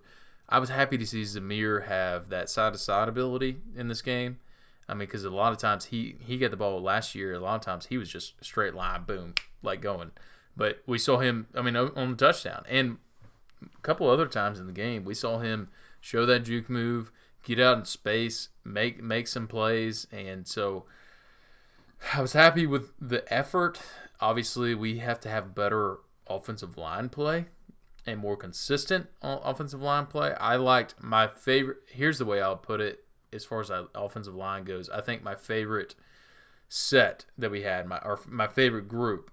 [0.49, 4.39] I was happy to see Zamir have that side to side ability in this game.
[4.87, 7.33] I mean, because a lot of times he he got the ball last year.
[7.33, 10.11] A lot of times he was just straight line, boom, like going.
[10.55, 11.47] But we saw him.
[11.55, 12.97] I mean, on the touchdown and
[13.63, 17.11] a couple other times in the game, we saw him show that juke move,
[17.43, 20.85] get out in space, make make some plays, and so
[22.13, 23.79] I was happy with the effort.
[24.19, 27.45] Obviously, we have to have better offensive line play
[28.05, 30.33] and more consistent offensive line play.
[30.33, 31.77] I liked my favorite.
[31.87, 34.89] Here's the way I'll put it as far as the offensive line goes.
[34.89, 35.95] I think my favorite
[36.69, 39.31] set that we had, my or my favorite group,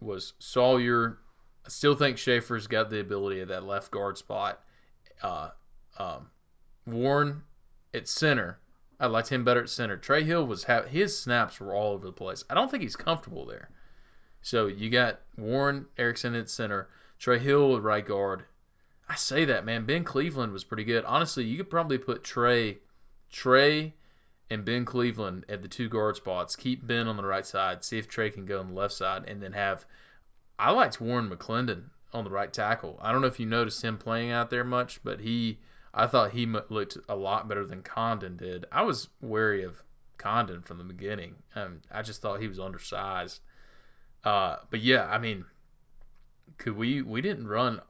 [0.00, 1.18] was Salyer.
[1.66, 4.62] I still think Shaffer's got the ability at that left guard spot.
[5.22, 5.50] Uh,
[5.98, 6.28] um,
[6.86, 7.42] Warren
[7.92, 8.60] at center
[9.00, 9.96] I liked him better at center.
[9.96, 12.44] Trey Hill was ha- his snaps were all over the place.
[12.50, 13.70] I don't think he's comfortable there.
[14.42, 18.44] So you got Warren Ericson at center, Trey Hill at right guard.
[19.08, 19.86] I say that man.
[19.86, 21.04] Ben Cleveland was pretty good.
[21.04, 22.78] Honestly, you could probably put Trey,
[23.30, 23.94] Trey,
[24.50, 26.56] and Ben Cleveland at the two guard spots.
[26.56, 27.84] Keep Ben on the right side.
[27.84, 29.84] See if Trey can go on the left side, and then have.
[30.58, 32.98] I liked Warren McClendon on the right tackle.
[33.00, 35.58] I don't know if you noticed him playing out there much, but he
[35.94, 38.66] I thought he looked a lot better than Condon did.
[38.70, 39.82] I was wary of
[40.16, 41.36] Condon from the beginning.
[41.54, 43.40] Um, I just thought he was undersized.
[44.24, 45.46] Uh, but yeah, I mean,
[46.56, 47.80] could we we didn't run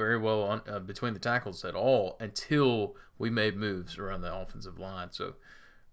[0.00, 4.34] very well on uh, between the tackles at all until we made moves around the
[4.34, 5.08] offensive line.
[5.12, 5.34] So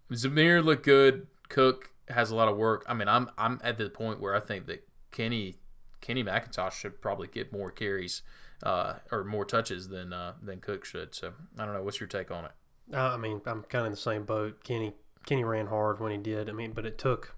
[0.09, 1.27] Zamir looked good.
[1.49, 2.85] Cook has a lot of work.
[2.87, 5.55] I mean, I'm I'm at the point where I think that Kenny
[5.99, 8.21] Kenny McIntosh should probably get more carries
[8.63, 11.13] uh, or more touches than uh, than Cook should.
[11.13, 11.83] So I don't know.
[11.83, 12.51] What's your take on it?
[12.93, 14.63] Uh, I mean, I'm kind of in the same boat.
[14.63, 14.93] Kenny
[15.25, 16.49] Kenny ran hard when he did.
[16.49, 17.35] I mean, but it took.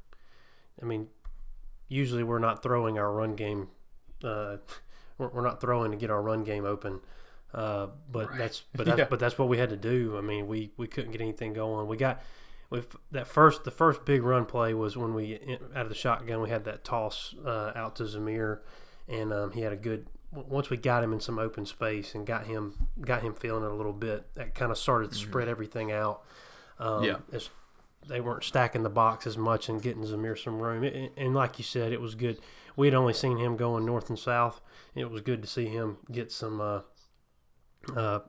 [0.79, 1.07] I mean,
[1.87, 3.69] usually we're not throwing our run game.
[4.23, 4.57] Uh,
[5.27, 7.01] we're not throwing to get our run game open.
[7.53, 8.37] Uh, but right.
[8.37, 9.07] that's but that's yeah.
[9.09, 10.17] but that's what we had to do.
[10.17, 11.87] I mean, we we couldn't get anything going.
[11.87, 12.21] We got
[12.69, 15.39] with that first the first big run play was when we
[15.75, 18.59] out of the shotgun we had that toss uh, out to Zamir,
[19.07, 22.25] and um, he had a good once we got him in some open space and
[22.25, 25.29] got him got him feeling it a little bit, that kind of started to mm-hmm.
[25.29, 26.23] spread everything out.
[26.77, 27.49] Um, yeah, as
[28.07, 30.83] they weren't stacking the box as much and getting Zamir some room.
[30.83, 32.39] It, and like you said, it was good.
[32.79, 34.61] We had only seen him going north and south.
[34.95, 36.79] It was good to see him get some, uh,
[37.93, 38.19] uh,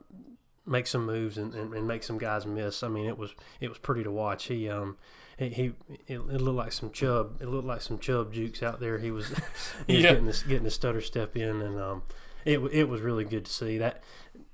[0.66, 2.82] make some moves and, and, and, make some guys miss.
[2.82, 4.46] I mean, it was it was pretty to watch.
[4.46, 4.96] He um,
[5.38, 5.64] he, he
[6.08, 7.40] it, it, looked like some Chubb.
[7.40, 8.98] It looked like some Chubb jukes out there.
[8.98, 9.28] He was,
[9.86, 10.10] he was yeah.
[10.10, 12.02] getting this getting the stutter step in, and um,
[12.44, 14.02] it it was really good to see that.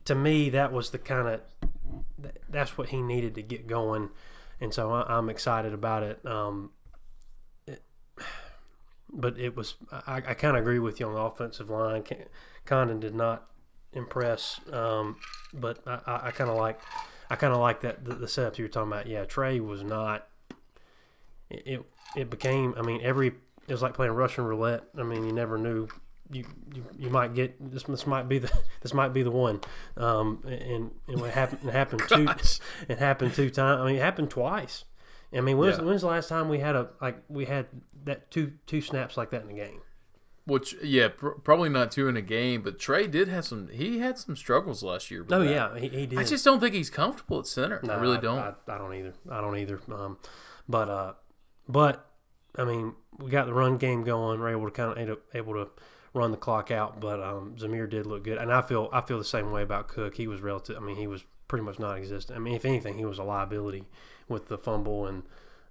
[0.04, 1.40] To me, that was the kind of
[2.50, 4.10] that's what he needed to get going,
[4.60, 6.22] and so I, am excited about it.
[6.26, 6.72] Um,
[9.12, 12.04] but it was I, I kind of agree with you on the offensive line.
[12.64, 13.48] Condon did not
[13.92, 15.16] impress, um,
[15.54, 16.80] but I, I, kind of like
[17.30, 19.06] I kind of like that the, the setup you were talking about.
[19.06, 20.28] Yeah, Trey was not
[21.50, 21.82] it,
[22.16, 22.74] it became.
[22.76, 24.84] I mean, every it was like playing Russian roulette.
[24.98, 25.88] I mean, you never knew
[26.30, 27.84] you, you, you might get this.
[27.84, 29.60] This might be the this might be the one.
[29.96, 32.28] Um, and and what happened it happened two
[32.88, 33.80] it happened two times.
[33.80, 34.84] I mean, it happened twice.
[35.34, 35.84] I mean, when's, yeah.
[35.84, 37.66] when's the last time we had a like we had
[38.04, 39.80] that two two snaps like that in a game?
[40.46, 43.68] Which yeah, pr- probably not two in a game, but Trey did have some.
[43.68, 45.26] He had some struggles last year.
[45.28, 45.50] Oh that.
[45.50, 46.18] yeah, he, he, did.
[46.18, 47.80] I just don't think he's comfortable at center.
[47.82, 48.38] No, I really don't.
[48.38, 49.14] I, I, don't either.
[49.28, 49.80] I don't either.
[49.92, 50.18] Um,
[50.68, 51.12] but uh,
[51.68, 52.08] but
[52.56, 54.38] I mean, we got the run game going.
[54.38, 55.68] We're able to kind of able to
[56.14, 57.00] run the clock out.
[57.00, 59.88] But um, Zamir did look good, and I feel I feel the same way about
[59.88, 60.14] Cook.
[60.16, 60.76] He was relative.
[60.76, 62.36] I mean, he was pretty much non-existent.
[62.36, 63.84] I mean, if anything, he was a liability
[64.28, 65.22] with the fumble and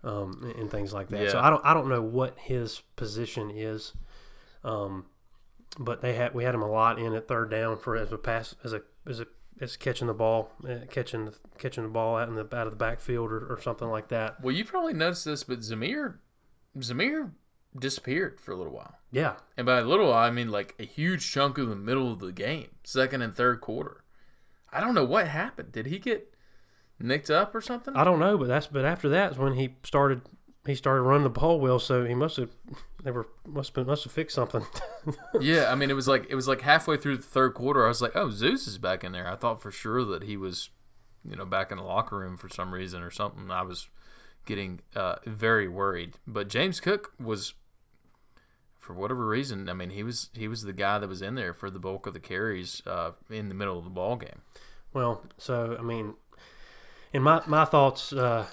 [0.03, 1.23] um, and things like that.
[1.23, 1.29] Yeah.
[1.29, 3.93] So I don't I don't know what his position is.
[4.63, 5.05] Um,
[5.77, 8.17] but they had we had him a lot in at third down for as a
[8.17, 9.27] pass as a as a
[9.61, 12.77] as catching the ball, uh, catching catching the ball out in the out of the
[12.77, 14.41] backfield or, or something like that.
[14.41, 16.15] Well, you probably noticed this, but Zamir
[16.77, 17.31] Zamir
[17.77, 18.95] disappeared for a little while.
[19.11, 22.11] Yeah, and by a little while, I mean like a huge chunk of the middle
[22.11, 24.03] of the game, second and third quarter.
[24.71, 25.71] I don't know what happened.
[25.71, 26.33] Did he get
[26.99, 27.95] nicked up or something?
[27.95, 30.21] I don't know, but that's but after that is when he started
[30.65, 32.49] he started running the ball well, so he must have
[33.03, 34.65] they were must have been, must have fixed something.
[35.39, 37.85] yeah, I mean it was like it was like halfway through the third quarter.
[37.85, 39.27] I was like, oh, Zeus is back in there.
[39.27, 40.69] I thought for sure that he was,
[41.27, 43.51] you know, back in the locker room for some reason or something.
[43.51, 43.87] I was
[44.45, 46.17] getting uh, very worried.
[46.25, 47.53] But James Cook was,
[48.85, 51.53] for whatever reason, I mean he was he was the guy that was in there
[51.53, 54.41] for the bulk of the carries uh, in the middle of the ball game.
[54.93, 56.13] Well, so I mean,
[57.11, 58.13] in my my thoughts.
[58.13, 58.45] Uh,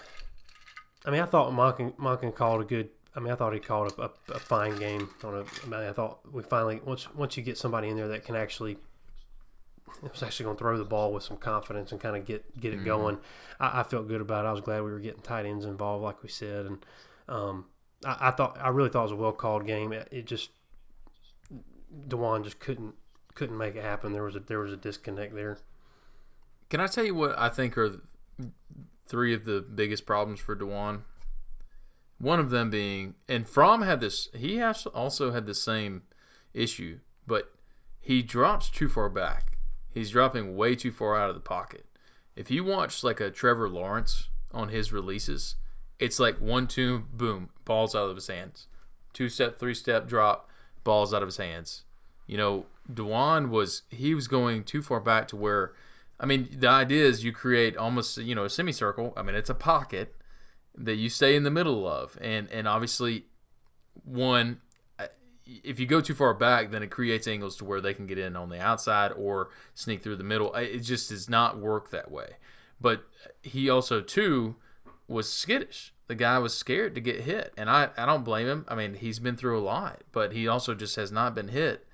[1.04, 2.90] I mean, I thought Monken, Monken called a good.
[3.14, 5.10] I mean, I thought he called a, a, a fine game.
[5.24, 8.08] On a, I, mean, I thought we finally once once you get somebody in there
[8.08, 8.78] that can actually
[10.00, 12.72] was actually going to throw the ball with some confidence and kind of get get
[12.72, 12.86] it mm-hmm.
[12.86, 13.18] going.
[13.60, 14.48] I, I, felt good about it.
[14.48, 16.86] I was glad we were getting tight ends involved, like we said, and
[17.28, 17.66] um,
[18.04, 19.92] I, I, thought I really thought it was a well called game.
[19.92, 20.50] It, it, just
[22.08, 22.94] D'Wan just couldn't
[23.34, 24.12] couldn't make it happen.
[24.12, 25.58] There was a there was a disconnect there.
[26.68, 28.00] Can I tell you what I think are
[29.12, 31.04] three of the biggest problems for D'Wan.
[32.18, 34.28] One of them being, and Fromm had this.
[34.34, 36.02] He has also had the same
[36.54, 37.52] issue, but
[38.00, 39.58] he drops too far back.
[39.90, 41.84] He's dropping way too far out of the pocket.
[42.36, 45.56] If you watch like a Trevor Lawrence on his releases,
[46.02, 48.66] it's like one, two, boom, balls out of his hands.
[49.12, 50.50] Two step, three step drop,
[50.82, 51.84] balls out of his hands.
[52.26, 55.72] You know, D'Wan was he was going too far back to where
[56.18, 59.12] I mean, the idea is you create almost you know a semicircle.
[59.16, 60.14] I mean, it's a pocket
[60.76, 63.26] that you stay in the middle of, and and obviously,
[64.04, 64.60] one,
[65.46, 68.18] if you go too far back, then it creates angles to where they can get
[68.18, 70.52] in on the outside or sneak through the middle.
[70.54, 72.36] It just does not work that way.
[72.80, 73.04] But
[73.42, 74.56] he also too
[75.12, 75.92] was skittish.
[76.08, 78.64] The guy was scared to get hit, and I I don't blame him.
[78.68, 81.86] I mean, he's been through a lot, but he also just has not been hit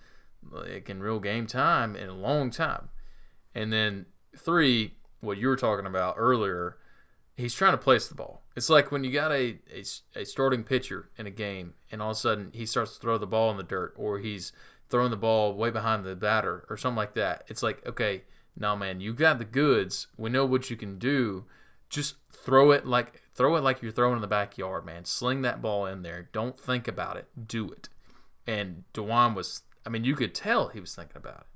[0.51, 2.89] like in real game time in a long time.
[3.55, 6.77] And then three, what you were talking about earlier,
[7.37, 8.43] he's trying to place the ball.
[8.57, 9.85] It's like when you got a, a,
[10.17, 13.19] a, starting pitcher in a game and all of a sudden he starts to throw
[13.19, 14.53] the ball in the dirt or he's
[14.89, 17.45] throwing the ball way behind the batter or something like that.
[17.49, 18.23] It's like, okay,
[18.57, 20.09] now man, you got the goods.
[20.17, 21.45] We know what you can do.
[21.89, 25.05] Just throw it like throw it like you're throwing in the backyard, man.
[25.05, 26.29] Sling that ball in there.
[26.33, 27.29] Don't think about it.
[27.47, 27.89] Do it.
[28.47, 31.47] And D'Wan was I mean, you could tell he was thinking about it.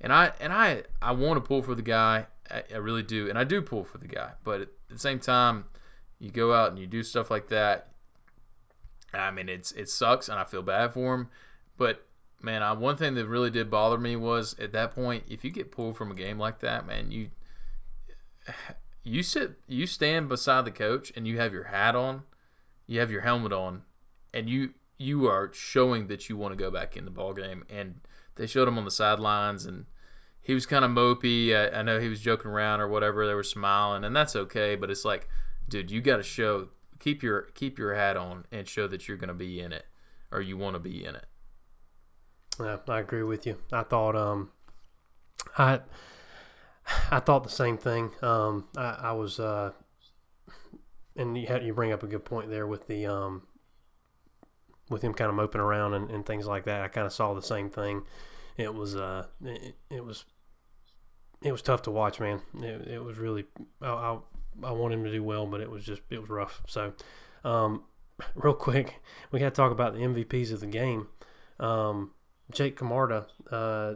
[0.00, 2.26] And I and I I want to pull for the guy.
[2.50, 4.32] I, I really do, and I do pull for the guy.
[4.42, 5.66] But at the same time,
[6.18, 7.88] you go out and you do stuff like that.
[9.12, 11.28] I mean, it's it sucks, and I feel bad for him.
[11.76, 12.06] But
[12.40, 15.50] man, I, one thing that really did bother me was at that point, if you
[15.50, 17.30] get pulled from a game like that, man, you
[19.02, 22.22] you sit you stand beside the coach and you have your hat on,
[22.86, 23.82] you have your helmet on,
[24.34, 27.64] and you you are showing that you want to go back in the ball game.
[27.70, 28.00] And
[28.36, 29.86] they showed him on the sidelines, and
[30.42, 31.54] he was kind of mopey.
[31.54, 33.26] I, I, know he was joking around or whatever.
[33.26, 34.76] They were smiling, and that's okay.
[34.76, 35.28] But it's like,
[35.68, 39.16] dude, you got to show keep your keep your hat on and show that you're
[39.16, 39.86] going to be in it
[40.30, 41.26] or you want to be in it.
[42.60, 43.56] Yeah, I agree with you.
[43.72, 44.50] I thought um,
[45.56, 45.80] I
[47.10, 48.10] I thought the same thing.
[48.22, 49.72] Um, I, I was uh,
[51.16, 53.42] and you had you bring up a good point there with the um
[54.88, 56.82] with him kind of moping around and, and things like that.
[56.82, 58.02] I kind of saw the same thing.
[58.56, 60.24] It was uh, it, it was
[61.42, 62.42] it was tough to watch, man.
[62.58, 63.44] It, it was really
[63.80, 64.18] I, I,
[64.64, 66.62] I want him to do well, but it was just it was rough.
[66.66, 66.92] So,
[67.44, 67.84] um,
[68.34, 69.00] real quick,
[69.30, 71.08] we got to talk about the MVPs of the game.
[71.58, 72.12] Um,
[72.50, 73.94] Jake Camarda, uh,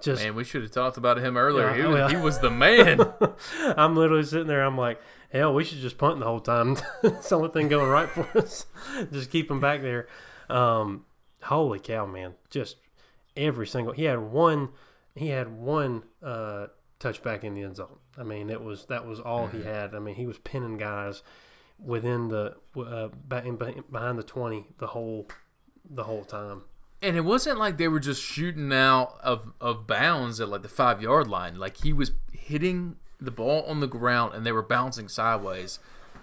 [0.00, 1.70] just man, we should have talked about him earlier.
[1.70, 3.00] Yeah, he, was, well, he was the man.
[3.76, 4.62] I'm literally sitting there.
[4.62, 5.00] I'm like,
[5.30, 6.76] hell, we should just punt the whole time.
[7.02, 8.66] it's the only thing going right for us.
[9.12, 10.08] just keep him back there.
[10.48, 11.06] Um,
[11.42, 12.34] holy cow, man!
[12.50, 12.76] Just
[13.36, 13.92] every single.
[13.92, 14.70] He had one.
[15.14, 16.68] He had one uh,
[17.00, 17.98] touchback in the end zone.
[18.16, 19.58] I mean, it was that was all mm-hmm.
[19.58, 19.94] he had.
[19.94, 21.22] I mean, he was pinning guys
[21.78, 25.28] within the uh, behind the twenty the whole
[25.88, 26.62] the whole time.
[27.02, 30.68] And it wasn't like they were just shooting out of, of bounds at like the
[30.68, 31.58] five yard line.
[31.58, 35.78] Like he was hitting the ball on the ground and they were bouncing sideways.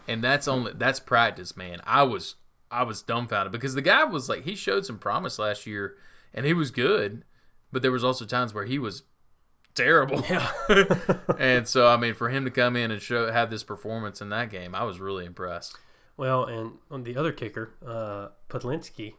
[0.08, 1.82] And that's only that's practice, man.
[1.84, 2.36] I was
[2.72, 5.96] I was dumbfounded because the guy was like he showed some promise last year
[6.34, 7.24] and he was good,
[7.72, 9.04] but there was also times where he was
[9.76, 10.24] terrible.
[10.30, 10.50] Yeah.
[11.40, 14.30] and so I mean for him to come in and show have this performance in
[14.30, 15.78] that game, I was really impressed.
[16.18, 19.14] Well, and on the other kicker, uh Podlinski,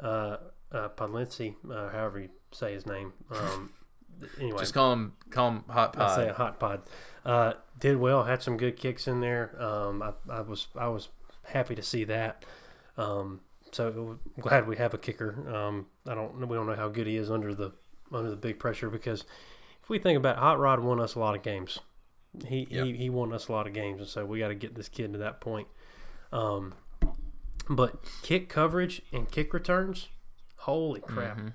[0.00, 0.36] uh,
[0.72, 3.72] uh Podlinski, uh, however you say his name, um,
[4.40, 6.10] anyway, just call him call him Hot Pod.
[6.10, 6.82] I say Hot Pod.
[7.24, 9.60] Uh, did well, had some good kicks in there.
[9.62, 11.08] Um, I, I was I was
[11.44, 12.44] happy to see that.
[12.96, 13.40] Um,
[13.72, 15.48] so glad we have a kicker.
[15.54, 17.72] Um, I don't we don't know how good he is under the
[18.12, 19.24] under the big pressure because
[19.82, 21.78] if we think about it, Hot Rod won us a lot of games.
[22.46, 22.86] He yep.
[22.86, 24.88] he, he won us a lot of games, and so we got to get this
[24.88, 25.68] kid to that point.
[26.32, 26.74] Um,
[27.68, 30.08] but kick coverage and kick returns,
[30.62, 31.36] holy crap!
[31.36, 31.48] Mm-hmm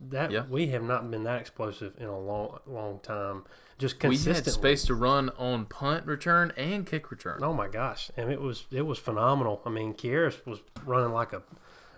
[0.00, 0.44] that yeah.
[0.48, 3.44] we have not been that explosive in a long long time.
[3.78, 4.40] Just consistently.
[4.40, 7.40] We had space to run on punt return and kick return.
[7.42, 9.62] Oh my gosh, and it was it was phenomenal.
[9.64, 11.42] I mean, Kearis was running like a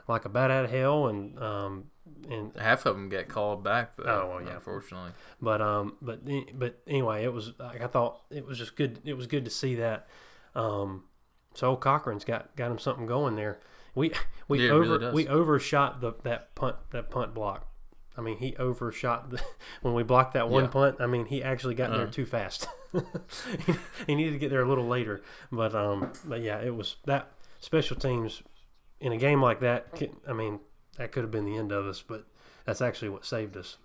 [0.09, 1.85] like a bat out of hell, and um
[2.31, 3.97] and half of them get called back.
[3.97, 5.13] Though, oh well, yeah, unfortunately.
[5.41, 6.21] But um, but
[6.55, 9.01] but anyway, it was like I thought it was just good.
[9.05, 10.07] It was good to see that.
[10.55, 11.05] Um,
[11.55, 13.59] so Cochran's got got him something going there.
[13.95, 14.13] We
[14.49, 17.67] we yeah, over really we overshot the that punt that punt block.
[18.17, 19.43] I mean, he overshot the,
[19.83, 20.71] when we blocked that one yeah.
[20.71, 20.97] punt.
[21.01, 21.99] I mean, he actually got uh-huh.
[21.99, 22.69] there too fast.
[22.93, 23.75] he,
[24.07, 27.33] he needed to get there a little later, but um, but yeah, it was that
[27.61, 28.43] special teams
[29.01, 29.89] in a game like that.
[30.29, 30.61] I mean,
[30.97, 32.25] that could have been the end of us, but
[32.65, 33.77] that's actually what saved us.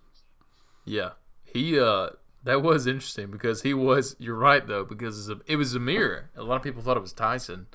[0.84, 1.10] Yeah,
[1.44, 2.10] he uh,
[2.44, 4.16] that was interesting because he was.
[4.18, 6.24] You're right though, because it was Zamir.
[6.36, 7.66] A lot of people thought it was Tyson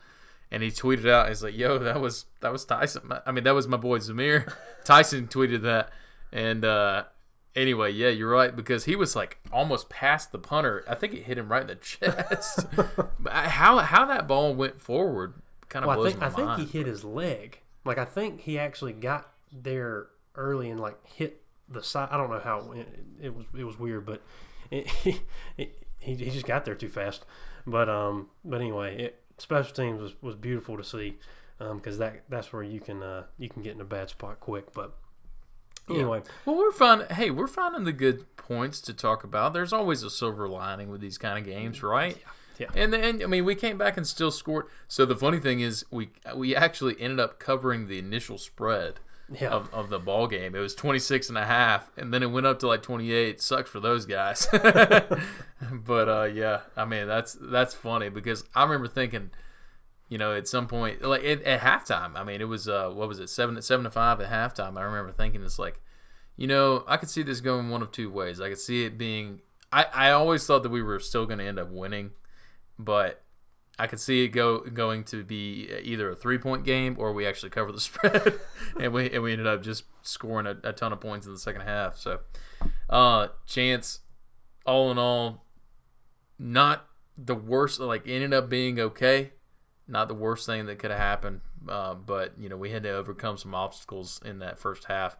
[0.52, 3.12] and he tweeted out, he's like, "Yo, that was that was Tyson.
[3.26, 5.90] I mean, that was my boy Zamir." Tyson tweeted that,
[6.32, 7.06] and uh,
[7.56, 10.84] anyway, yeah, you're right because he was like almost past the punter.
[10.88, 12.68] I think it hit him right in the chest.
[13.28, 15.36] how how that ball went forward
[15.70, 16.60] kind of well, blows I think, my I mind.
[16.60, 17.60] think he hit his leg.
[17.84, 22.10] Like I think he actually got there early and like hit the side.
[22.12, 22.88] I don't know how it,
[23.22, 23.46] it was.
[23.58, 24.22] It was weird, but
[24.72, 25.22] it, he,
[25.58, 25.70] he
[26.00, 27.26] he just got there too fast.
[27.66, 31.18] But um, but anyway, it, special teams was, was beautiful to see
[31.58, 34.40] because um, that that's where you can uh, you can get in a bad spot
[34.40, 34.74] quick.
[34.74, 34.94] But
[35.90, 36.32] anyway, yeah.
[36.46, 39.54] well, we're finding hey, we're finding the good points to talk about.
[39.54, 42.18] There's always a silver lining with these kind of games, right?
[42.18, 42.32] Yeah.
[42.58, 42.68] Yeah.
[42.74, 44.68] And then I mean we came back and still scored.
[44.88, 49.00] So the funny thing is we we actually ended up covering the initial spread
[49.32, 49.50] yeah.
[49.50, 50.56] of, of the ball game.
[50.56, 53.42] It was 26 and a half and then it went up to like 28.
[53.42, 54.48] Sucks for those guys.
[54.52, 59.32] but uh, yeah, I mean that's that's funny because I remember thinking
[60.10, 63.08] you know, at some point, like at, at halftime, I mean, it was uh, what
[63.08, 64.78] was it, seven seven to five at halftime.
[64.78, 65.82] I remember thinking it's like,
[66.36, 68.40] you know, I could see this going one of two ways.
[68.40, 71.46] I could see it being, I I always thought that we were still going to
[71.46, 72.12] end up winning,
[72.78, 73.24] but
[73.78, 77.26] I could see it go going to be either a three point game or we
[77.26, 78.40] actually cover the spread,
[78.80, 81.40] and we and we ended up just scoring a, a ton of points in the
[81.40, 81.98] second half.
[81.98, 82.20] So,
[82.90, 84.00] uh, chance,
[84.66, 85.46] all in all,
[86.40, 87.80] not the worst.
[87.80, 89.32] Like ended up being okay,
[89.88, 91.42] not the worst thing that could have happened.
[91.68, 95.18] Uh, but you know we had to overcome some obstacles in that first half.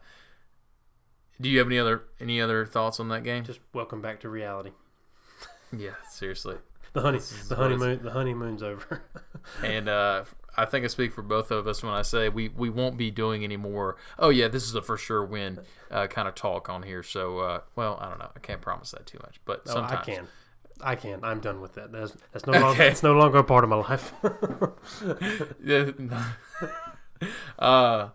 [1.38, 3.44] Do you have any other any other thoughts on that game?
[3.44, 4.70] Just welcome back to reality.
[5.76, 6.56] yeah, seriously
[6.96, 7.18] the honey
[7.48, 9.02] the honeymoon the honeymoon's over.
[9.62, 10.24] and uh,
[10.56, 13.10] I think I speak for both of us when I say we, we won't be
[13.10, 13.96] doing any more.
[14.18, 17.02] Oh yeah, this is a for sure win uh, kind of talk on here.
[17.02, 18.30] So uh, well, I don't know.
[18.34, 20.28] I can't promise that too much, but sometimes I can.
[20.80, 21.22] I can.
[21.22, 21.92] I'm done with that.
[21.92, 22.88] That's that's no longer okay.
[22.88, 24.14] that's no longer a part of my life.
[25.62, 25.90] yeah.
[27.58, 28.08] uh,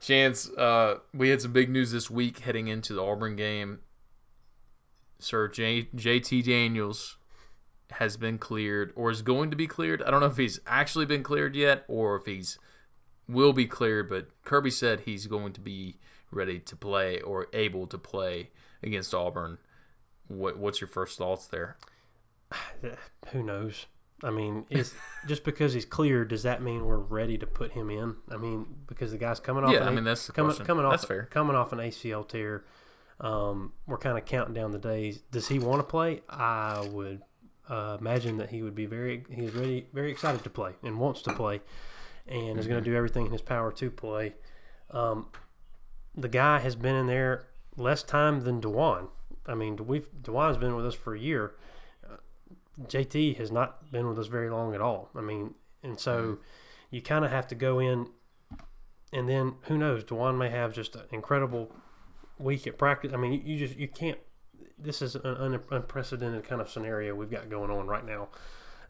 [0.00, 3.78] Chance, uh, we had some big news this week heading into the Auburn game.
[5.18, 7.16] Sir J- JT Daniels
[7.92, 10.02] has been cleared or is going to be cleared.
[10.02, 12.58] I don't know if he's actually been cleared yet or if he's
[13.28, 15.98] will be cleared, but Kirby said he's going to be
[16.30, 18.50] ready to play or able to play
[18.82, 19.58] against Auburn.
[20.28, 21.76] What what's your first thoughts there?
[23.32, 23.86] Who knows?
[24.22, 24.94] I mean, is
[25.26, 28.16] just because he's cleared, does that mean we're ready to put him in?
[28.30, 29.72] I mean, because the guy's coming off.
[29.72, 30.66] Yeah, an, I mean that's coming question.
[30.66, 31.24] coming off that's fair.
[31.24, 32.64] coming off an ACL tear.
[33.20, 35.20] Um, we're kind of counting down the days.
[35.30, 36.22] Does he want to play?
[36.28, 37.22] I would
[37.68, 41.22] uh, imagine that he would be very he's ready very excited to play and wants
[41.22, 41.60] to play
[42.26, 42.58] and mm-hmm.
[42.58, 44.34] is going to do everything in his power to play.
[44.90, 45.28] Um,
[46.14, 47.46] the guy has been in there
[47.76, 49.08] less time than D'Wan.
[49.46, 51.54] I mean, we've D'Wan's been with us for a year.
[52.04, 52.16] Uh,
[52.82, 55.10] JT has not been with us very long at all.
[55.14, 56.42] I mean, and so mm-hmm.
[56.90, 58.08] you kind of have to go in,
[59.12, 60.04] and then who knows?
[60.04, 61.72] D'Wan may have just an incredible
[62.38, 63.12] week at practice.
[63.12, 64.18] I mean, you just you can't
[64.78, 68.28] this is an unprecedented kind of scenario we've got going on right now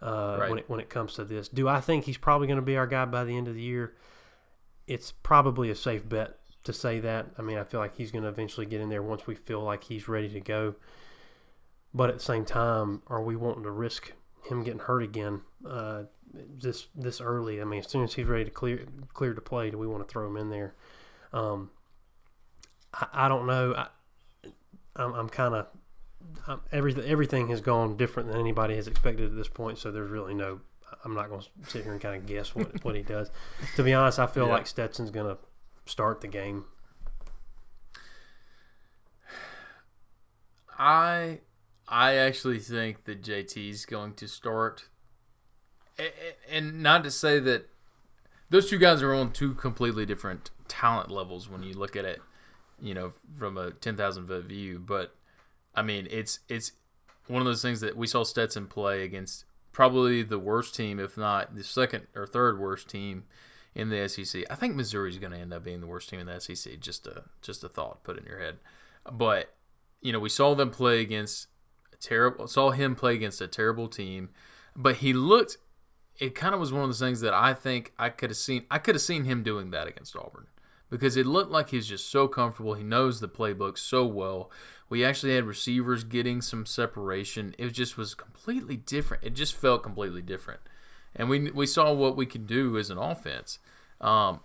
[0.03, 0.51] uh, right.
[0.51, 1.49] when it when it comes to this.
[1.49, 3.63] Do I think he's probably going to be our guy by the end of the
[3.63, 3.95] year?
[4.87, 7.27] It's probably a safe bet to say that.
[7.39, 9.63] I mean, I feel like he's going to eventually get in there once we feel
[9.63, 10.75] like he's ready to go.
[11.95, 14.13] But at the same time, are we wanting to risk
[14.45, 17.61] him getting hurt again uh, this this early?
[17.61, 20.07] I mean, as soon as he's ready to clear clear to play, do we want
[20.07, 20.75] to throw him in there?
[21.33, 21.71] Um,
[22.93, 23.75] I, I don't know.
[23.75, 23.87] I,
[24.97, 25.67] I'm, I'm kind of
[26.73, 29.79] everything everything has gone different than anybody has expected at this point.
[29.79, 30.61] So there's really no.
[31.05, 33.31] I'm not going to sit here and kind of guess what, what he does.
[33.77, 34.53] To be honest, I feel yeah.
[34.53, 35.39] like Stetson's going to
[35.87, 36.65] start the game.
[40.79, 41.41] I
[41.89, 44.89] I actually think that JT's going to start,
[46.51, 47.69] and not to say that
[48.51, 52.21] those two guys are on two completely different talent levels when you look at it
[52.85, 54.79] you know, from a 10,000 foot view.
[54.79, 55.17] But
[55.75, 56.73] I mean, it's it's
[57.27, 61.17] one of those things that we saw Stetson play against probably the worst team, if
[61.17, 63.25] not the second or third worst team
[63.75, 64.45] in the SEC.
[64.51, 66.79] I think Missouri's going to end up being the worst team in the SEC.
[66.79, 68.59] Just a just a thought, put in your head.
[69.11, 69.55] But
[70.03, 71.49] you know, we saw them play against
[72.01, 72.47] terrible.
[72.47, 74.29] Saw him play against a terrible team,
[74.77, 75.57] but he looked.
[76.21, 78.67] It kind of was one of those things that I think I could have seen.
[78.71, 80.47] I could have seen him doing that against Auburn
[80.95, 82.75] because it looked like he's just so comfortable.
[82.75, 84.49] He knows the playbook so well.
[84.89, 87.53] We actually had receivers getting some separation.
[87.59, 89.25] It just was completely different.
[89.25, 90.61] It just felt completely different.
[91.17, 93.59] And we, we saw what we could do as an offense.
[94.01, 94.39] Um,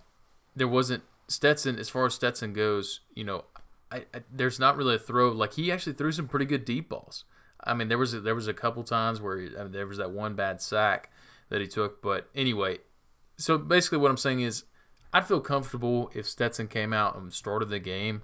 [0.56, 3.44] there wasn't Stetson, as far as Stetson goes, you know,
[3.92, 5.30] I, I, there's not really a throw.
[5.30, 7.26] Like, he actually threw some pretty good deep balls.
[7.62, 9.86] I mean, there was a, there was a couple times where he, I mean, there
[9.86, 11.12] was that one bad sack
[11.48, 12.02] that he took.
[12.02, 12.78] But anyway,
[13.36, 14.64] so basically what I'm saying is
[15.12, 18.22] I'd feel comfortable if Stetson came out and started the game.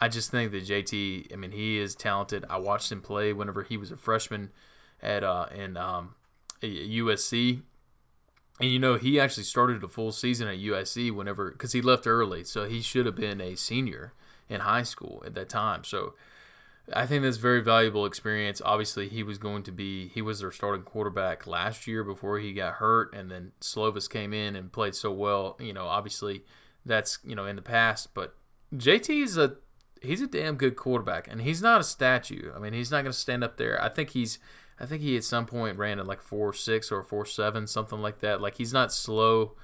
[0.00, 2.44] I just think that JT, I mean, he is talented.
[2.50, 4.50] I watched him play whenever he was a freshman
[5.02, 6.14] at uh, in um,
[6.62, 7.62] USC,
[8.60, 12.06] and you know he actually started a full season at USC whenever because he left
[12.06, 14.12] early, so he should have been a senior
[14.48, 15.82] in high school at that time.
[15.84, 16.14] So
[16.92, 18.62] I think that's very valuable experience.
[18.64, 22.52] Obviously, he was going to be he was their starting quarterback last year before he
[22.52, 25.56] got hurt, and then Slovis came in and played so well.
[25.58, 26.44] You know, obviously
[26.84, 28.36] that's you know in the past, but
[28.74, 29.56] JT is a
[30.00, 32.52] he's a damn good quarterback, and he's not a statue.
[32.54, 33.82] I mean, he's not going to stand up there.
[33.82, 34.38] I think he's
[34.78, 38.00] I think he at some point ran at like four six or four seven, something
[38.00, 38.40] like that.
[38.40, 39.56] Like he's not slow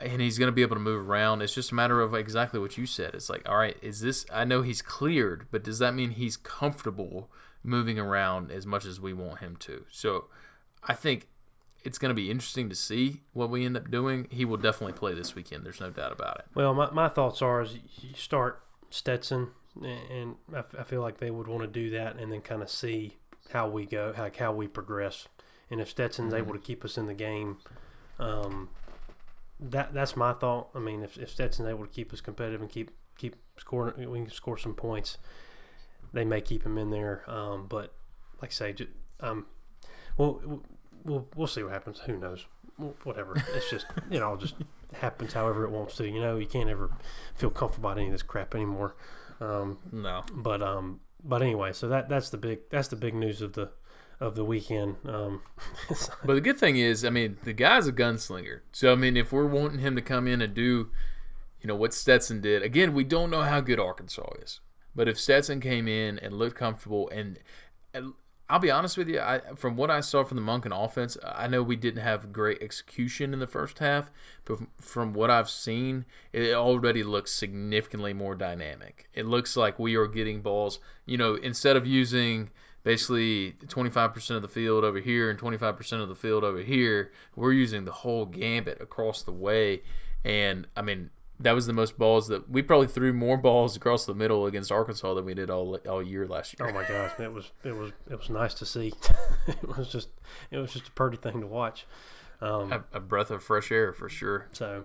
[0.00, 1.42] and he's going to be able to move around.
[1.42, 3.14] It's just a matter of exactly what you said.
[3.14, 4.24] It's like, all right, is this?
[4.32, 7.30] I know he's cleared, but does that mean he's comfortable
[7.62, 9.84] moving around as much as we want him to?
[9.90, 10.26] So,
[10.84, 11.28] I think
[11.84, 14.28] it's going to be interesting to see what we end up doing.
[14.30, 15.64] He will definitely play this weekend.
[15.64, 16.46] There's no doubt about it.
[16.54, 19.48] Well, my, my thoughts are is you start Stetson,
[19.80, 23.16] and I feel like they would want to do that, and then kind of see
[23.52, 25.28] how we go, how how we progress,
[25.70, 26.42] and if Stetson's mm-hmm.
[26.42, 27.58] able to keep us in the game.
[28.18, 28.68] Um,
[29.60, 30.68] that that's my thought.
[30.74, 34.20] I mean, if, if Stetson's able to keep us competitive and keep keep scoring, we
[34.20, 35.18] can score some points.
[36.12, 37.94] They may keep him in there, um, but
[38.40, 38.90] like I say, just,
[39.20, 39.46] um,
[40.18, 40.62] we'll,
[41.04, 42.00] we'll we'll see what happens.
[42.00, 42.46] Who knows?
[43.04, 43.34] Whatever.
[43.54, 44.56] It's just you know, just
[44.94, 46.08] happens however it wants to.
[46.08, 46.90] You know, you can't ever
[47.34, 48.96] feel comfortable about any of this crap anymore.
[49.40, 50.22] Um, no.
[50.32, 53.70] But um, but anyway, so that that's the big that's the big news of the
[54.22, 54.96] of the weekend.
[55.04, 55.42] Um,
[56.24, 58.60] but the good thing is, I mean, the guy's a gunslinger.
[58.70, 60.90] So I mean, if we're wanting him to come in and do,
[61.60, 64.60] you know, what Stetson did, again, we don't know how good Arkansas is.
[64.94, 67.38] But if Stetson came in and looked comfortable, and,
[67.92, 68.12] and
[68.48, 71.48] I'll be honest with you, I, from what I saw from the Monken offense, I
[71.48, 74.10] know we didn't have great execution in the first half,
[74.44, 79.08] but from what I've seen, it already looks significantly more dynamic.
[79.14, 82.50] It looks like we are getting balls, you know, instead of using
[82.84, 87.12] basically 25% of the field over here and 25% of the field over here.
[87.36, 89.82] We're using the whole gambit across the way.
[90.24, 91.10] And I mean,
[91.40, 94.70] that was the most balls that we probably threw more balls across the middle against
[94.70, 96.68] Arkansas than we did all all year last year.
[96.68, 98.92] Oh my gosh, it was it was it was nice to see.
[99.46, 100.08] it was just
[100.50, 101.86] it was just a pretty thing to watch.
[102.40, 104.48] Um, a, a, breath of fresh air for sure.
[104.50, 104.84] So,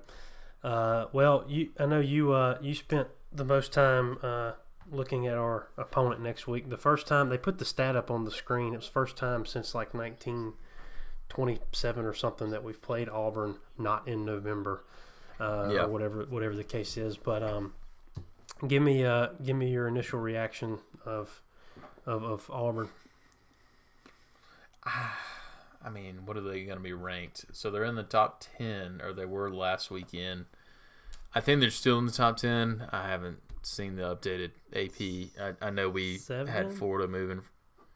[0.63, 4.51] uh, well, you I know you uh, you spent the most time uh,
[4.91, 6.69] looking at our opponent next week.
[6.69, 9.45] The first time they put the stat up on the screen, it was first time
[9.45, 14.85] since like 1927 or something that we've played Auburn not in November,
[15.39, 15.83] uh, yeah.
[15.83, 17.17] or whatever whatever the case is.
[17.17, 17.73] But um,
[18.67, 21.41] give me uh, give me your initial reaction of
[22.05, 22.89] of, of Auburn.
[24.85, 27.45] I mean, what are they going to be ranked?
[27.53, 30.45] So they're in the top 10, or they were last weekend.
[31.33, 32.87] I think they're still in the top 10.
[32.91, 35.55] I haven't seen the updated AP.
[35.61, 36.47] I, I know we Seven?
[36.47, 37.41] had Florida moving.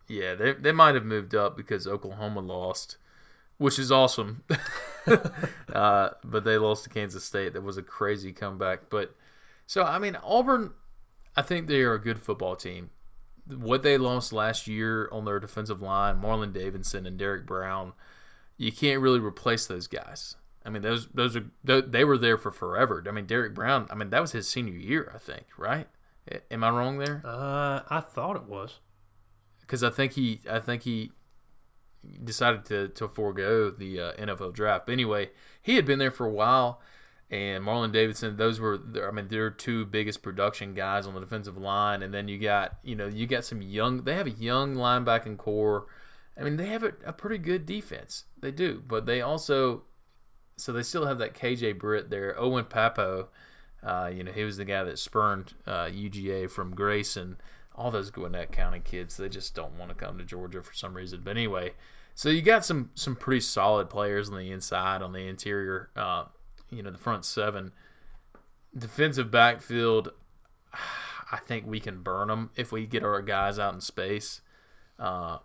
[0.08, 2.98] Yeah, they they might have moved up because Oklahoma lost,
[3.58, 4.44] which is awesome.
[5.74, 7.54] uh, but they lost to Kansas State.
[7.54, 8.90] That was a crazy comeback.
[8.90, 9.16] But
[9.66, 10.74] so I mean Auburn,
[11.36, 12.90] I think they are a good football team.
[13.48, 17.94] What they lost last year on their defensive line, Marlon Davidson and Derrick Brown,
[18.58, 20.36] you can't really replace those guys.
[20.66, 23.04] I mean, those those are they were there for forever.
[23.08, 23.88] I mean, Derrick Brown.
[23.90, 25.48] I mean, that was his senior year, I think.
[25.58, 25.88] Right?
[26.52, 27.22] Am I wrong there?
[27.26, 28.80] Uh, I thought it was.
[29.62, 31.12] Because I think he, I think he
[32.24, 34.86] decided to to forego the uh, NFL draft.
[34.86, 35.32] But anyway,
[35.62, 36.82] he had been there for a while,
[37.30, 38.38] and Marlon Davidson.
[38.38, 42.04] Those were, I mean, they're two biggest production guys on the defensive line.
[42.04, 44.04] And then you got, you know, you got some young.
[44.04, 45.88] They have a young linebacking core.
[46.38, 48.26] I mean, they have a, a pretty good defense.
[48.40, 49.84] They do, but they also
[50.62, 52.40] so they still have that KJ Britt there.
[52.40, 53.30] Owen Pappoe,
[53.84, 57.38] uh, you know, he was the guy that spurned uh, UGA from Grayson.
[57.76, 60.94] All those Gwinnett County kids, they just don't want to come to Georgia for some
[60.94, 61.22] reason.
[61.24, 61.74] But anyway,
[62.14, 65.90] so you got some some pretty solid players on the inside, on the interior.
[65.96, 66.26] Uh,
[66.70, 67.72] you know, the front seven,
[68.78, 70.12] defensive backfield.
[71.32, 74.42] I think we can burn them if we get our guys out in space.
[75.00, 75.38] Uh,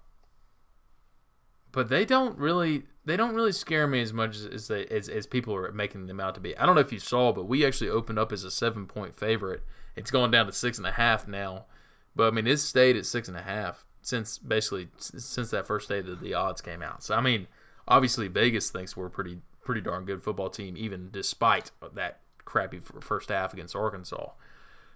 [1.70, 5.26] but they don't really they don't really scare me as much as they as, as
[5.26, 6.57] people are making them out to be.
[6.59, 9.14] I don't know if you saw, but we actually opened up as a seven point
[9.14, 9.62] favorite.
[9.94, 11.66] It's gone down to six and a half now,
[12.14, 15.88] but I mean it's stayed at six and a half since basically since that first
[15.88, 17.02] day that the odds came out.
[17.02, 17.46] So I mean,
[17.86, 23.28] obviously Vegas thinks we're pretty pretty darn good football team, even despite that crappy first
[23.28, 24.30] half against Arkansas.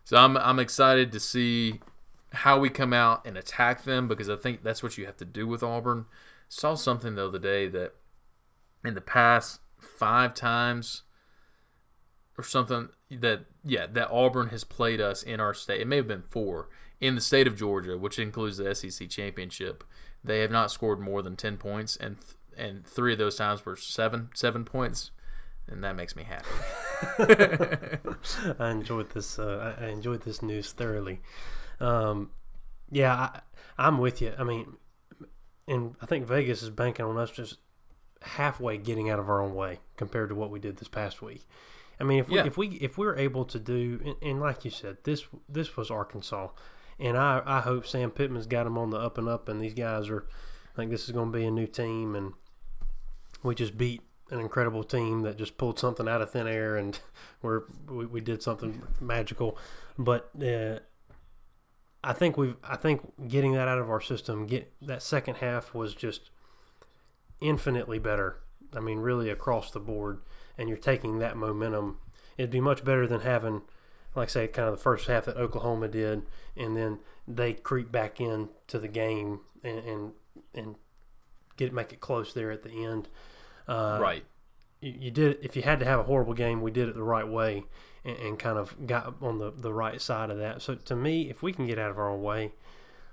[0.05, 1.81] So I'm I'm excited to see
[2.33, 5.25] how we come out and attack them because I think that's what you have to
[5.25, 6.07] do with Auburn.
[6.49, 7.95] Saw something the other day that
[8.85, 11.03] in the past five times
[12.37, 15.81] or something that yeah that Auburn has played us in our state.
[15.81, 16.69] It may have been four
[17.01, 19.85] in the state of Georgia, which includes the SEC championship.
[20.23, 22.17] They have not scored more than ten points, and
[22.57, 25.11] and three of those times were seven seven points,
[25.67, 26.49] and that makes me happy.
[28.59, 29.39] I enjoyed this.
[29.39, 31.21] Uh, I enjoyed this news thoroughly.
[31.81, 32.31] Um,
[32.91, 33.41] Yeah, I,
[33.79, 34.35] I'm with you.
[34.39, 34.75] I mean,
[35.67, 37.59] and I think Vegas is banking on us just
[38.23, 41.47] halfway getting out of our own way compared to what we did this past week.
[41.99, 42.47] I mean, if we, Yeah.
[42.47, 45.91] if we if we're able to do, and, and like you said, this this was
[45.91, 46.49] Arkansas,
[46.99, 49.75] and I I hope Sam Pittman's got them on the up and up, and these
[49.75, 50.27] guys are,
[50.73, 52.33] I think this is going to be a new team, and
[53.43, 56.99] we just beat an incredible team that just pulled something out of thin air, and
[57.43, 59.57] we're we, we did something magical,
[59.99, 60.31] but.
[60.43, 60.79] Uh,
[62.03, 62.57] I think we've.
[62.65, 66.31] I think getting that out of our system, get that second half was just
[67.41, 68.41] infinitely better.
[68.75, 70.21] I mean, really across the board,
[70.57, 71.99] and you're taking that momentum.
[72.37, 73.63] It'd be much better than having,
[74.15, 76.23] like I say, kind of the first half that Oklahoma did,
[76.57, 80.13] and then they creep back in to the game and and,
[80.55, 80.75] and
[81.57, 83.09] get make it close there at the end.
[83.69, 84.25] Uh, right.
[84.81, 87.03] you, you did if you had to have a horrible game, we did it the
[87.03, 87.65] right way
[88.05, 90.63] and, and kind of got on the, the right side of that.
[90.63, 92.53] So to me, if we can get out of our own way,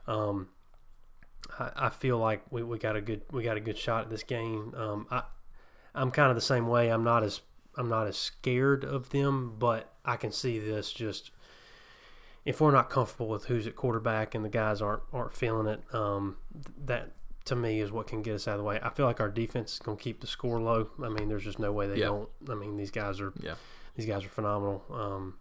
[0.08, 0.50] um,
[1.60, 4.10] I, I feel like we, we got a good we got a good shot at
[4.10, 4.74] this game.
[4.76, 5.24] Um, I
[5.96, 6.90] I'm kind of the same way.
[6.90, 7.42] I'm not as
[7.76, 11.32] I'm not as scared of them, but I can see this just
[12.46, 15.82] if we're not comfortable with who's at quarterback and the guys aren't aren't feeling it,
[15.94, 16.38] um,
[16.86, 17.12] that
[17.46, 18.80] to me is what can get us out of the way.
[18.82, 20.90] I feel like our defense is going to keep the score low.
[21.04, 22.08] I mean, there's just no way they Yeah.
[22.08, 22.30] don't.
[22.50, 23.56] I mean, these guys are Yeah.
[23.96, 25.36] these guys are phenomenal, um,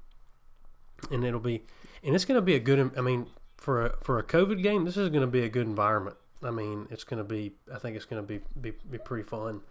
[1.11, 1.65] and it'll be
[2.03, 2.93] and it's going to be a good.
[2.97, 3.27] I mean,
[3.67, 6.17] for a for a COVID game, this is going to be a good environment.
[6.41, 7.55] I mean, it's going to be.
[7.75, 9.63] I think it's going to be, be be pretty fun.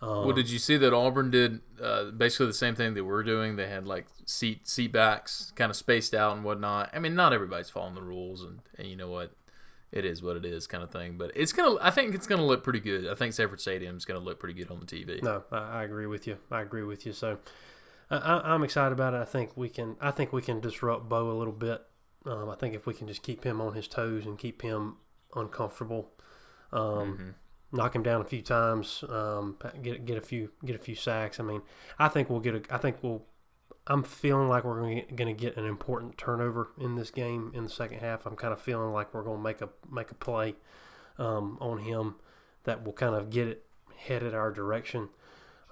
[0.00, 3.22] Um, Well, did you see that Auburn did uh, basically the same thing that we're
[3.22, 3.56] doing?
[3.56, 6.88] They had like seat seat backs kind of spaced out and whatnot.
[6.94, 9.32] I mean, not everybody's following the rules, and, and you know what,
[9.92, 11.18] it is what it is, kind of thing.
[11.18, 13.06] But it's gonna, I think it's gonna look pretty good.
[13.06, 15.22] I think Sanford Stadium's gonna look pretty good on the TV.
[15.22, 16.38] No, I, I agree with you.
[16.50, 17.12] I agree with you.
[17.12, 17.36] So
[18.10, 19.18] I, I, I'm excited about it.
[19.18, 19.96] I think we can.
[20.00, 21.82] I think we can disrupt Bo a little bit.
[22.26, 24.96] Um, I think if we can just keep him on his toes and keep him
[25.34, 26.12] uncomfortable,
[26.72, 27.34] um, Mhm.
[27.72, 31.40] knock him down a few times, um, get get a few get a few sacks.
[31.40, 31.62] I mean,
[31.98, 32.74] I think we'll get a.
[32.74, 33.24] I think we'll.
[33.88, 37.68] I'm feeling like we're going to get an important turnover in this game in the
[37.70, 38.24] second half.
[38.26, 40.54] I'm kind of feeling like we're going to make a make a play
[41.18, 42.14] um, on him
[42.62, 43.66] that will kind of get it
[43.96, 45.08] headed our direction.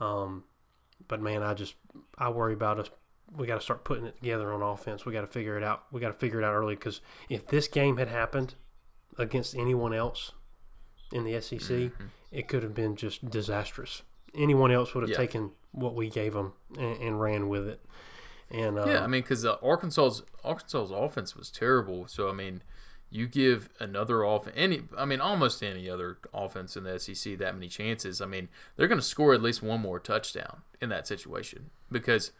[0.01, 0.43] Um,
[1.07, 1.75] but man, I just
[2.19, 2.91] I worry about us.
[3.37, 5.05] We got to start putting it together on offense.
[5.07, 5.85] We got to figure it out.
[5.93, 8.55] We got to figure it out early because if this game had happened
[9.19, 10.33] against anyone else
[11.13, 11.61] in the SEC,
[11.91, 11.93] Mhm.
[12.33, 14.03] it could have been just disastrous.
[14.35, 15.17] Anyone else would have Yeah.
[15.17, 17.85] taken what we gave them and, and ran with it.
[18.51, 22.09] And uh, Yeah, I mean, because uh, Arkansas's Arkansas's offense was terrible.
[22.09, 22.63] So I mean,
[23.11, 27.55] you give another off any, I mean, almost any other offense in the SEC that
[27.55, 28.21] many chances.
[28.21, 32.33] I mean, they're going to score at least one more touchdown in that situation because.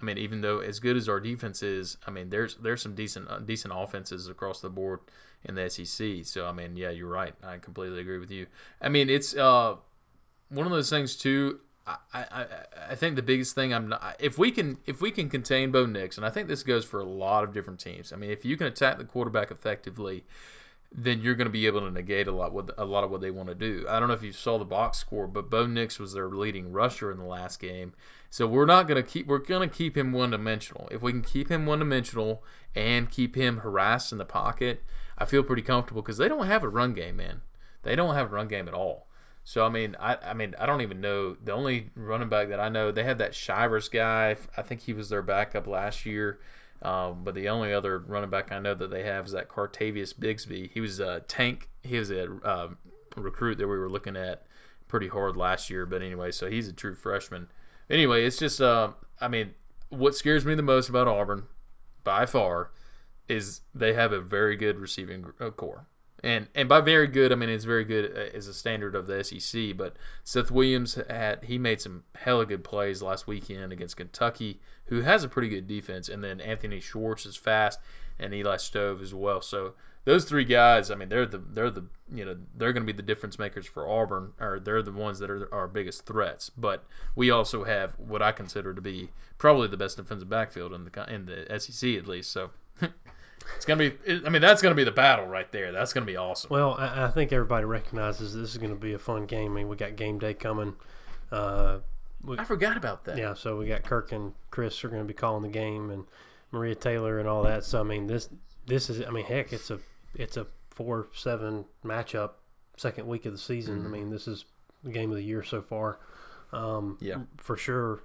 [0.00, 2.94] I mean, even though as good as our defense is, I mean, there's there's some
[2.94, 5.00] decent uh, decent offenses across the board
[5.44, 6.24] in the SEC.
[6.24, 7.34] So I mean, yeah, you're right.
[7.42, 8.46] I completely agree with you.
[8.80, 9.76] I mean, it's uh,
[10.50, 11.60] one of those things too.
[11.86, 12.46] I, I,
[12.90, 15.86] I think the biggest thing I'm not if we can if we can contain Bo
[15.86, 18.12] Nix, and I think this goes for a lot of different teams.
[18.12, 20.24] I mean, if you can attack the quarterback effectively,
[20.92, 23.20] then you're going to be able to negate a lot what a lot of what
[23.20, 23.84] they want to do.
[23.88, 26.72] I don't know if you saw the box score, but Bo Nix was their leading
[26.72, 27.92] rusher in the last game.
[28.30, 30.88] So we're not going to keep we're going to keep him one dimensional.
[30.90, 32.42] If we can keep him one dimensional
[32.74, 34.82] and keep him harassed in the pocket,
[35.18, 37.42] I feel pretty comfortable because they don't have a run game, man.
[37.82, 39.06] They don't have a run game at all.
[39.44, 42.60] So I mean, I I mean, I don't even know the only running back that
[42.60, 42.90] I know.
[42.90, 44.36] They had that Shivers guy.
[44.56, 46.40] I think he was their backup last year.
[46.82, 50.14] Um, but the only other running back I know that they have is that Cartavious
[50.14, 50.70] Bigsby.
[50.72, 51.68] He was a tank.
[51.82, 52.68] He was a uh,
[53.16, 54.46] recruit that we were looking at
[54.88, 55.86] pretty hard last year.
[55.86, 57.48] But anyway, so he's a true freshman.
[57.88, 59.54] Anyway, it's just uh, I mean,
[59.88, 61.44] what scares me the most about Auburn,
[62.04, 62.72] by far,
[63.28, 65.86] is they have a very good receiving uh, core.
[66.22, 69.06] And and by very good, I mean it's very good uh, as a standard of
[69.06, 69.76] the SEC.
[69.76, 75.02] But Seth Williams had he made some hella good plays last weekend against Kentucky, who
[75.02, 76.08] has a pretty good defense.
[76.08, 77.80] And then Anthony Schwartz is fast,
[78.18, 79.40] and Eli Stove as well.
[79.40, 79.74] So
[80.04, 82.96] those three guys, I mean, they're the they're the you know they're going to be
[82.96, 86.50] the difference makers for Auburn, or they're the ones that are our biggest threats.
[86.50, 86.84] But
[87.14, 91.12] we also have what I consider to be probably the best defensive backfield in the
[91.12, 92.32] in the SEC at least.
[92.32, 92.50] So.
[93.54, 94.20] It's gonna be.
[94.26, 95.70] I mean, that's gonna be the battle right there.
[95.70, 96.48] That's gonna be awesome.
[96.50, 99.52] Well, I, I think everybody recognizes this is going to be a fun game.
[99.52, 100.74] I mean, we got game day coming.
[101.30, 101.78] Uh,
[102.26, 103.16] we, I forgot about that.
[103.16, 106.04] yeah, so we got Kirk and Chris are going to be calling the game, and
[106.50, 107.64] Maria Taylor and all that.
[107.64, 108.28] So I mean, this
[108.66, 109.04] this is.
[109.06, 109.78] I mean, heck, it's a
[110.14, 112.32] it's a four seven matchup,
[112.76, 113.78] second week of the season.
[113.78, 113.86] Mm-hmm.
[113.86, 114.44] I mean, this is
[114.84, 115.98] the game of the year so far.
[116.52, 117.18] Um, Yeah.
[117.38, 118.02] for sure.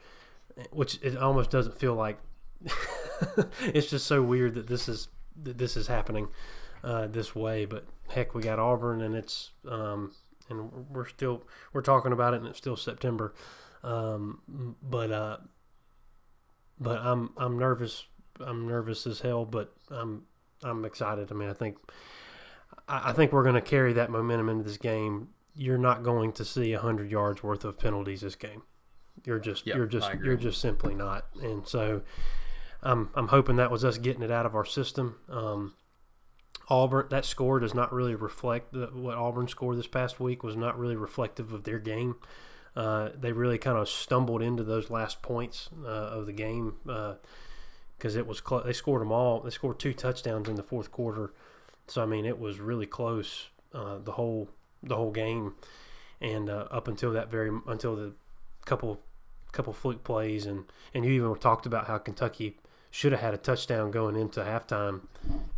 [0.72, 2.18] Which it almost doesn't feel like.
[3.62, 5.08] it's just so weird that this is
[5.44, 6.28] that this is happening
[6.84, 7.66] uh, this way.
[7.66, 10.12] But heck, we got Auburn, and it's um,
[10.50, 11.44] and we're still
[11.74, 13.34] we're talking about it, and it's still September.
[13.84, 15.38] Um, but uh,
[16.80, 18.06] but I'm I'm nervous.
[18.40, 20.24] I'm nervous as hell, but I'm
[20.64, 21.32] I'm excited.
[21.32, 21.78] I mean, I think
[22.88, 25.30] I, I think we're going to carry that momentum into this game.
[25.56, 28.64] You're not going to see hundred yards worth of penalties this game.
[29.26, 31.26] You're just Yep, you're just you're just simply not.
[31.42, 32.02] And so
[32.82, 35.18] I'm I'm hoping that was us getting it out of our system.
[35.30, 35.74] Um,
[36.70, 40.56] Auburn that score does not really reflect the, what Auburn scored this past week was
[40.56, 42.16] not really reflective of their game.
[42.76, 46.76] Uh, they really kind of stumbled into those last points uh, of the game
[47.98, 49.42] because it was clo- they scored them all.
[49.42, 51.34] They scored two touchdowns in the fourth quarter,
[51.88, 54.50] so I mean it was really close uh, the whole
[54.82, 55.56] the whole game,
[56.22, 58.14] and uh, up until that very until the
[58.66, 59.02] couple
[59.52, 60.64] couple fluke plays and
[60.94, 62.58] and you even talked about how Kentucky
[62.90, 65.02] should have had a touchdown going into halftime.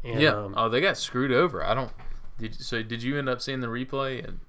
[0.04, 0.36] And, yeah.
[0.36, 1.64] um, oh, they got screwed over.
[1.64, 1.92] I don't.
[2.38, 2.84] Did so?
[2.84, 4.24] Did you end up seeing the replay?
[4.26, 4.40] And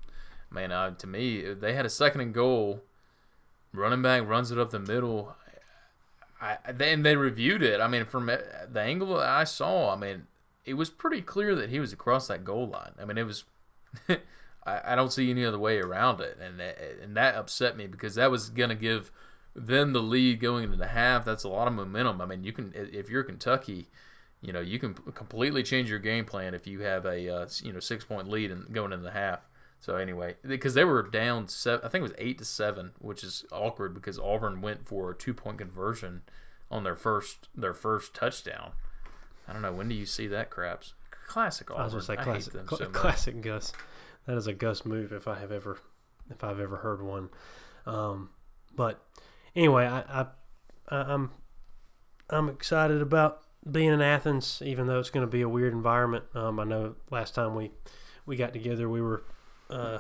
[0.55, 2.83] man, uh, to me, they had a second and goal.
[3.73, 5.35] Running back runs it up the middle.
[6.41, 7.81] I then they reviewed it.
[7.81, 10.27] I mean, from the angle that I saw, I mean,
[10.65, 12.93] it was pretty clear that he was across that goal line.
[13.01, 13.45] I mean, it was.
[14.67, 17.87] I, I don't see any other way around it, and that, and that upset me
[17.87, 19.11] because that was gonna give
[19.55, 21.25] them the lead going into the half.
[21.25, 22.21] That's a lot of momentum.
[22.21, 23.89] I mean, you can if you're Kentucky,
[24.41, 27.73] you know you can completely change your game plan if you have a uh, you
[27.73, 29.41] know six point lead and going into the half.
[29.85, 33.23] So anyway, because they were down seven, I think it was eight to seven, which
[33.23, 36.23] is awkward because Auburn went for a two point conversion
[36.71, 38.73] on their first their first touchdown.
[39.47, 40.95] I don't know when do you see that craps?
[41.27, 41.83] Classic Auburn.
[41.83, 42.95] I was gonna say classic, hate them cl- so much.
[42.95, 43.75] classic Gus.
[44.25, 45.77] That is a Gus move if I have ever,
[46.31, 47.29] if I've ever heard one.
[47.85, 48.31] Um,
[48.75, 49.05] but
[49.55, 50.27] anyway, I, I,
[50.89, 51.31] I, I'm,
[52.31, 56.25] I'm excited about being in Athens, even though it's going to be a weird environment.
[56.35, 57.73] Um, I know last time we,
[58.25, 59.25] we got together, we were,
[59.75, 59.99] uh,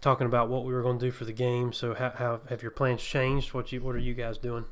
[0.00, 1.72] talking about what we were going to do for the game.
[1.72, 3.54] So how, how have your plans changed?
[3.54, 4.64] What you, what are you guys doing?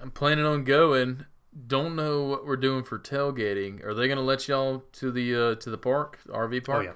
[0.00, 1.26] I'm planning on going.
[1.66, 3.84] Don't know what we're doing for tailgating.
[3.84, 6.80] Are they going to let y'all to the uh, to the park, the RV park?
[6.80, 6.92] Oh yeah,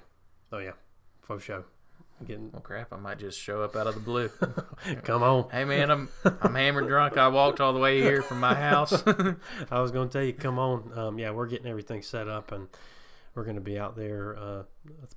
[0.52, 0.72] oh yeah,
[1.22, 1.64] faux show.
[2.24, 2.92] Getting, Well, crap!
[2.92, 4.28] I might just show up out of the blue.
[5.02, 5.50] come on.
[5.50, 6.08] hey, man, I'm
[6.40, 7.16] I'm hammered drunk.
[7.16, 9.02] I walked all the way here from my house.
[9.70, 10.96] I was going to tell you, come on.
[10.96, 12.68] Um, yeah, we're getting everything set up, and
[13.34, 14.62] we're going to be out there uh,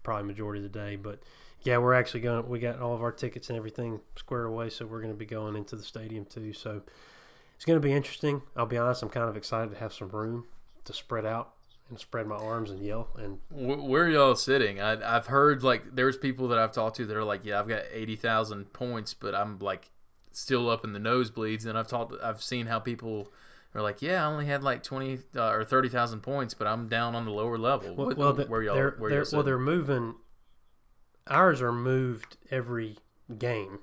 [0.04, 0.96] probably majority of the day.
[0.96, 1.20] But
[1.64, 2.48] yeah, we're actually going.
[2.48, 5.26] We got all of our tickets and everything squared away, so we're going to be
[5.26, 6.54] going into the stadium too.
[6.54, 6.82] So
[7.56, 8.42] it's going to be interesting.
[8.56, 9.02] I'll be honest.
[9.04, 10.46] I'm kind of excited to have some room
[10.86, 11.54] to spread out
[11.90, 13.10] and spread my arms and yell.
[13.18, 14.80] And Where are y'all sitting?
[14.80, 17.68] I, I've heard like there's people that I've talked to that are like, yeah, I've
[17.68, 19.92] got eighty thousand points, but I'm like
[20.32, 21.66] still up in the nosebleeds.
[21.66, 23.32] And I've talked, I've seen how people
[23.76, 26.88] are like, yeah, I only had like twenty uh, or thirty thousand points, but I'm
[26.88, 27.94] down on the lower level.
[27.96, 28.74] well, What- well, the, where y'all?
[28.76, 30.16] they're, where they're, well, they're moving.
[31.28, 32.98] Ours are moved every
[33.38, 33.80] game.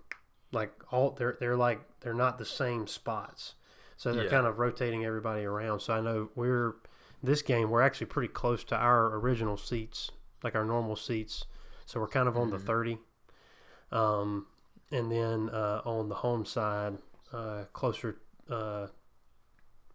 [0.52, 3.54] Like all, they're they're like they're not the same spots.
[3.96, 4.30] So they're Yeah.
[4.30, 5.80] kind of rotating everybody around.
[5.80, 6.74] So I know we're
[7.22, 10.10] this game we're actually pretty close to our original seats,
[10.42, 11.44] like our normal seats.
[11.86, 12.66] So we're kind of on the Mhm.
[12.66, 12.98] thirty.
[13.90, 14.46] Um,
[14.90, 16.98] and then uh, on the home side,
[17.32, 18.16] uh, closer,
[18.50, 18.88] uh,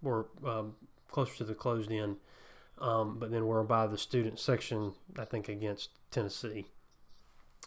[0.01, 0.75] we're um,
[1.09, 2.17] closer to the closed end.
[2.79, 6.67] Um, but then we're by the student section, I think, against Tennessee.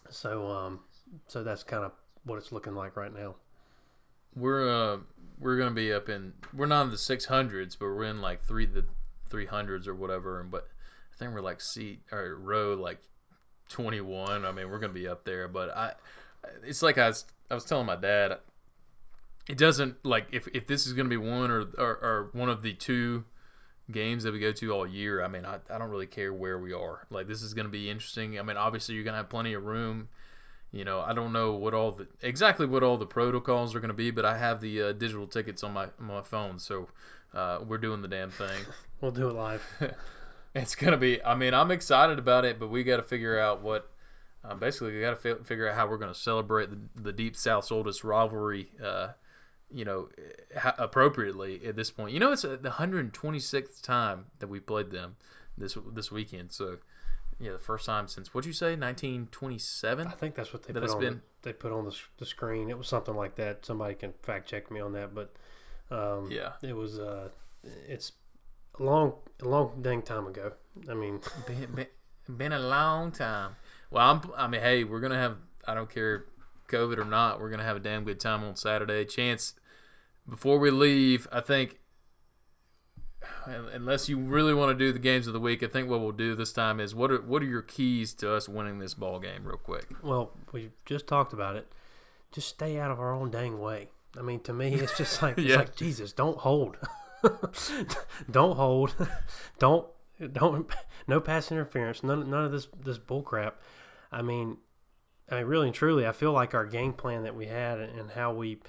[0.09, 0.79] So, um,
[1.27, 1.91] so that's kind of
[2.23, 3.35] what it's looking like right now.
[4.33, 4.99] We're uh
[5.39, 8.41] we're gonna be up in we're not in the six hundreds, but we're in like
[8.41, 8.85] three the
[9.29, 10.39] three hundreds or whatever.
[10.39, 10.69] And but
[11.13, 12.99] I think we're like seat or row like
[13.67, 14.45] twenty one.
[14.45, 15.49] I mean, we're gonna be up there.
[15.49, 15.93] But I,
[16.63, 18.37] it's like I was I was telling my dad,
[19.47, 22.61] it doesn't like if if this is gonna be one or or, or one of
[22.61, 23.25] the two
[23.91, 25.23] games that we go to all year.
[25.23, 27.07] I mean, I, I don't really care where we are.
[27.09, 28.39] Like this is gonna be interesting.
[28.39, 30.09] I mean, obviously you're gonna have plenty of room
[30.71, 33.89] you know, I don't know what all the exactly what all the protocols are going
[33.89, 36.87] to be, but I have the uh, digital tickets on my on my phone, so
[37.33, 38.65] uh, we're doing the damn thing.
[39.01, 39.65] We'll do it live.
[40.53, 41.23] it's gonna be.
[41.23, 43.89] I mean, I'm excited about it, but we got to figure out what.
[44.43, 47.11] Uh, basically, we got to fi- figure out how we're going to celebrate the, the
[47.11, 48.69] Deep South's oldest rivalry.
[49.73, 50.09] You know,
[50.77, 52.13] appropriately at this point.
[52.13, 55.15] You know, it's uh, the 126th time that we played them
[55.57, 56.51] this this weekend.
[56.51, 56.77] So,
[57.39, 60.07] yeah, the first time since what'd you say, 1927?
[60.07, 60.99] I think that's what they That put on.
[60.99, 62.69] been- They put on the, the screen.
[62.69, 63.65] It was something like that.
[63.65, 65.33] Somebody can fact check me on that, but
[65.89, 66.53] um, Yeah.
[66.61, 66.99] it was.
[66.99, 67.29] Uh,
[67.87, 68.11] it's
[68.79, 70.53] a long, a long dang time ago.
[70.89, 73.55] I mean, been, been, been a long time.
[73.89, 75.37] Well, I'm, I mean, hey, we're gonna have.
[75.67, 76.25] I don't care,
[76.69, 77.39] COVID or not.
[77.41, 79.03] We're gonna have a damn good time on Saturday.
[79.05, 79.53] Chance,
[80.29, 81.79] before we leave, I think
[83.45, 86.11] unless you really want to do the games of the week, I think what we'll
[86.11, 89.19] do this time is what are what are your keys to us winning this ball
[89.19, 89.87] game, real quick?
[90.01, 91.71] Well, we just talked about it.
[92.31, 93.89] Just stay out of our own dang way.
[94.17, 95.43] I mean, to me, it's just like, Yeah.
[95.43, 96.77] it's like Jesus, don't hold,
[98.31, 98.95] don't hold,
[99.59, 99.87] don't
[100.33, 100.69] don't
[101.07, 103.59] no pass interference, none none of this this bull crap.
[104.11, 104.57] I mean,
[105.29, 108.11] I mean, really and truly, I feel like our game plan that we had and
[108.11, 108.59] how we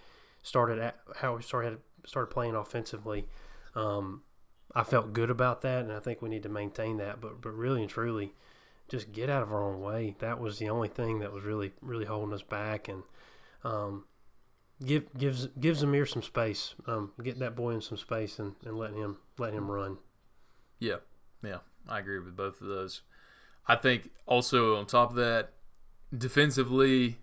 [0.43, 3.29] started at, how we started started playing offensively.
[3.75, 4.23] Um,
[4.75, 7.21] I felt good about that, and I think we need to maintain that.
[7.21, 8.35] But but really and truly,
[8.89, 10.17] just get out of our own way.
[10.19, 13.03] That was the only thing that was really really holding us back, and
[13.65, 14.05] um,
[14.85, 16.75] give gives gives Amir some space.
[16.87, 19.99] Um, get that boy in some space and, and let him let him run.
[20.79, 20.97] Yeah,
[21.43, 23.03] yeah, I agree with both of those.
[23.67, 25.53] I think also on top of that,
[26.17, 27.19] defensively,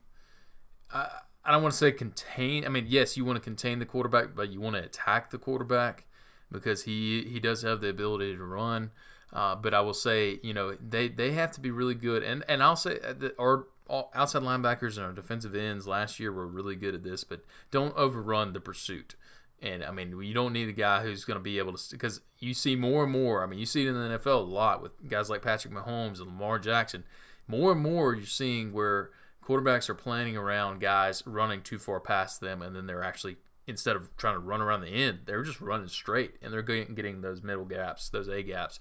[0.92, 1.10] I
[1.50, 2.64] I don't want to say contain.
[2.64, 5.40] I mean, yes, you want to contain the quarterback, but you want to attack the
[5.40, 6.06] quarterback
[6.52, 8.92] because he he does have the ability to run.
[9.34, 12.44] Uh, but I will say, you know, they, they have to be really good, and
[12.48, 13.66] and I'll say that our
[14.14, 17.98] outside linebackers and our defensive ends last year were really good at this, but don't
[17.98, 19.16] overrun the pursuit.
[19.60, 22.22] And I mean, you don't need a guy who's going to be able to, because
[22.38, 23.44] you see more and more.
[23.44, 26.20] I mean, you see it in the NFL a lot with guys like Patrick Mahomes
[26.20, 27.06] and Lamar Jackson.
[27.48, 29.10] More and more, you're seeing where
[29.50, 33.96] quarterbacks are planning around guys running too far past them, and then they're actually instead
[33.96, 37.44] of trying to run around the end, they're just running straight, and they're getting, those
[37.44, 38.80] middle gaps, those A gaps.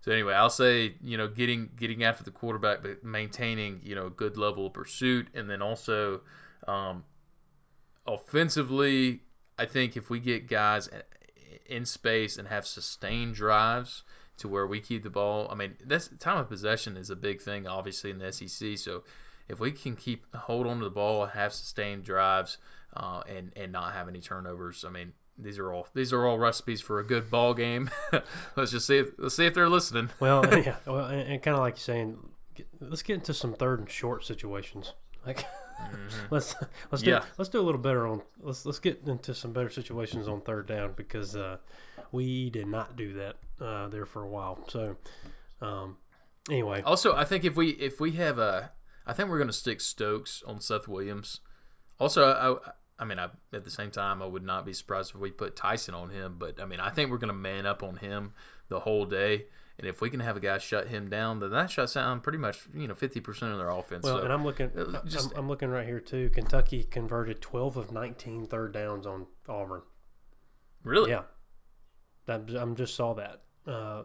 [0.00, 4.06] So anyway, I'll say you know getting getting after the quarterback, but maintaining you know
[4.06, 6.20] a good level of pursuit, and then also
[6.68, 7.04] um,
[8.06, 9.22] offensively,
[9.58, 10.88] I think if we get guys
[11.66, 14.04] in space and have sustained drives
[14.36, 17.40] to where we keep the ball, I mean that's time of possession is a big
[17.40, 18.78] thing, obviously in the SEC.
[18.78, 19.02] So
[19.48, 22.58] if we can keep hold on to the ball, have sustained drives,
[22.96, 26.38] uh, and and not have any turnovers, I mean these are all these are all
[26.38, 27.90] recipes for a good ball game.
[28.56, 30.10] let's just see if let's see if they're listening.
[30.20, 32.18] Well, yeah, well, and, and kind of like you're saying,
[32.54, 34.92] get, let's get into some third and short situations.
[35.26, 35.44] Like,
[36.30, 36.54] let's
[36.92, 37.24] let's do Yeah.
[37.36, 40.66] let's do a little better on let's let's get into some better situations on third
[40.68, 41.56] down because uh,
[42.12, 44.58] we did not do that uh, there for a while.
[44.68, 44.96] So,
[45.60, 45.96] um,
[46.48, 48.70] anyway, Also, I think if we if we have a,
[49.06, 51.40] I think we're going to stick Stokes on Seth Williams.
[52.00, 55.20] Also, I, I mean, I, at the same time, I would not be surprised if
[55.20, 56.36] we put Tyson on him.
[56.38, 58.32] But I mean, I think we're going to man up on him
[58.68, 59.46] the whole day.
[59.76, 62.38] And if we can have a guy shut him down, then that shuts down pretty
[62.38, 64.04] much you know fifty percent of their offense.
[64.04, 66.30] well, so, and I'm looking uh, just- I'm, I'm looking right here too.
[66.30, 69.82] Kentucky converted 12 of 19 third downs on Auburn.
[70.84, 71.22] really, Yeah,
[72.26, 73.42] that I'm just saw that.
[73.66, 74.04] Uh,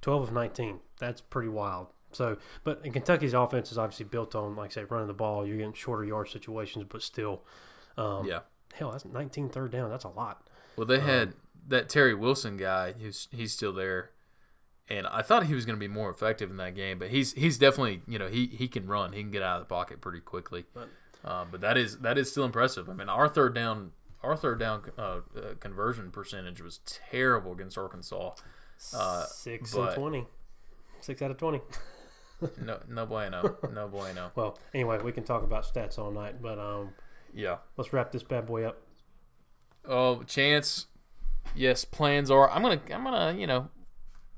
[0.00, 0.80] Twelve of nineteen.
[0.98, 1.88] That's pretty wild.
[2.12, 5.46] So, but in Kentucky's offense is obviously built on, like I say, running the ball.
[5.46, 7.42] You're getting shorter yard situations, but still,
[7.96, 8.40] um, yeah.
[8.74, 9.90] hell, that's 19 third down.
[9.90, 10.46] That's a lot.
[10.76, 11.34] Well, they had
[11.68, 14.10] that Terry Wilson guy who's he's still there,
[14.88, 16.98] and I thought he was going to be more effective in that game.
[16.98, 19.68] But he's he's definitely you know he he can run, he can get out of
[19.68, 20.64] the pocket pretty quickly.
[20.74, 20.88] But-
[21.24, 22.88] uh, but that is that is still impressive.
[22.88, 23.92] I mean, our third down
[24.22, 25.20] our third down uh, uh,
[25.60, 28.32] conversion percentage was terrible against Arkansas.
[28.92, 30.26] Uh, Six but- and twenty.
[31.00, 31.60] Six out of twenty.
[32.64, 34.30] No no bueno, no bueno.
[34.34, 36.90] Well, anyway, we can talk about stats all night, but um,
[37.34, 37.58] Yeah.
[37.76, 38.82] let's wrap this bad boy up.
[39.84, 40.86] Oh, chance.
[41.54, 42.50] Yes, plans are.
[42.50, 42.80] I'm gonna.
[42.92, 43.36] I'm gonna.
[43.38, 43.68] You know,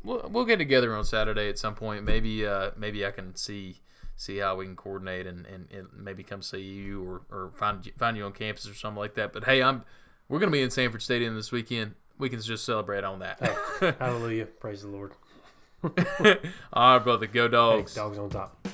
[0.03, 2.03] we'll, we'll get together on Saturday at some point.
[2.05, 2.47] Maybe.
[2.47, 3.81] Uh, maybe I can see
[4.17, 7.85] see how we can coordinate and, and, and maybe come see you or, or find
[7.85, 9.33] you- find you on campus or something like that.
[9.33, 9.85] But hey, I'm.
[10.29, 11.95] We're gonna be in Sanford Stadium this weekend.
[12.19, 13.39] We can just celebrate on that.
[13.99, 14.47] Hallelujah.
[14.47, 15.13] Praise the Lord.
[16.73, 17.27] All right, brother.
[17.27, 17.95] Go dogs.
[17.95, 18.67] dogs on top.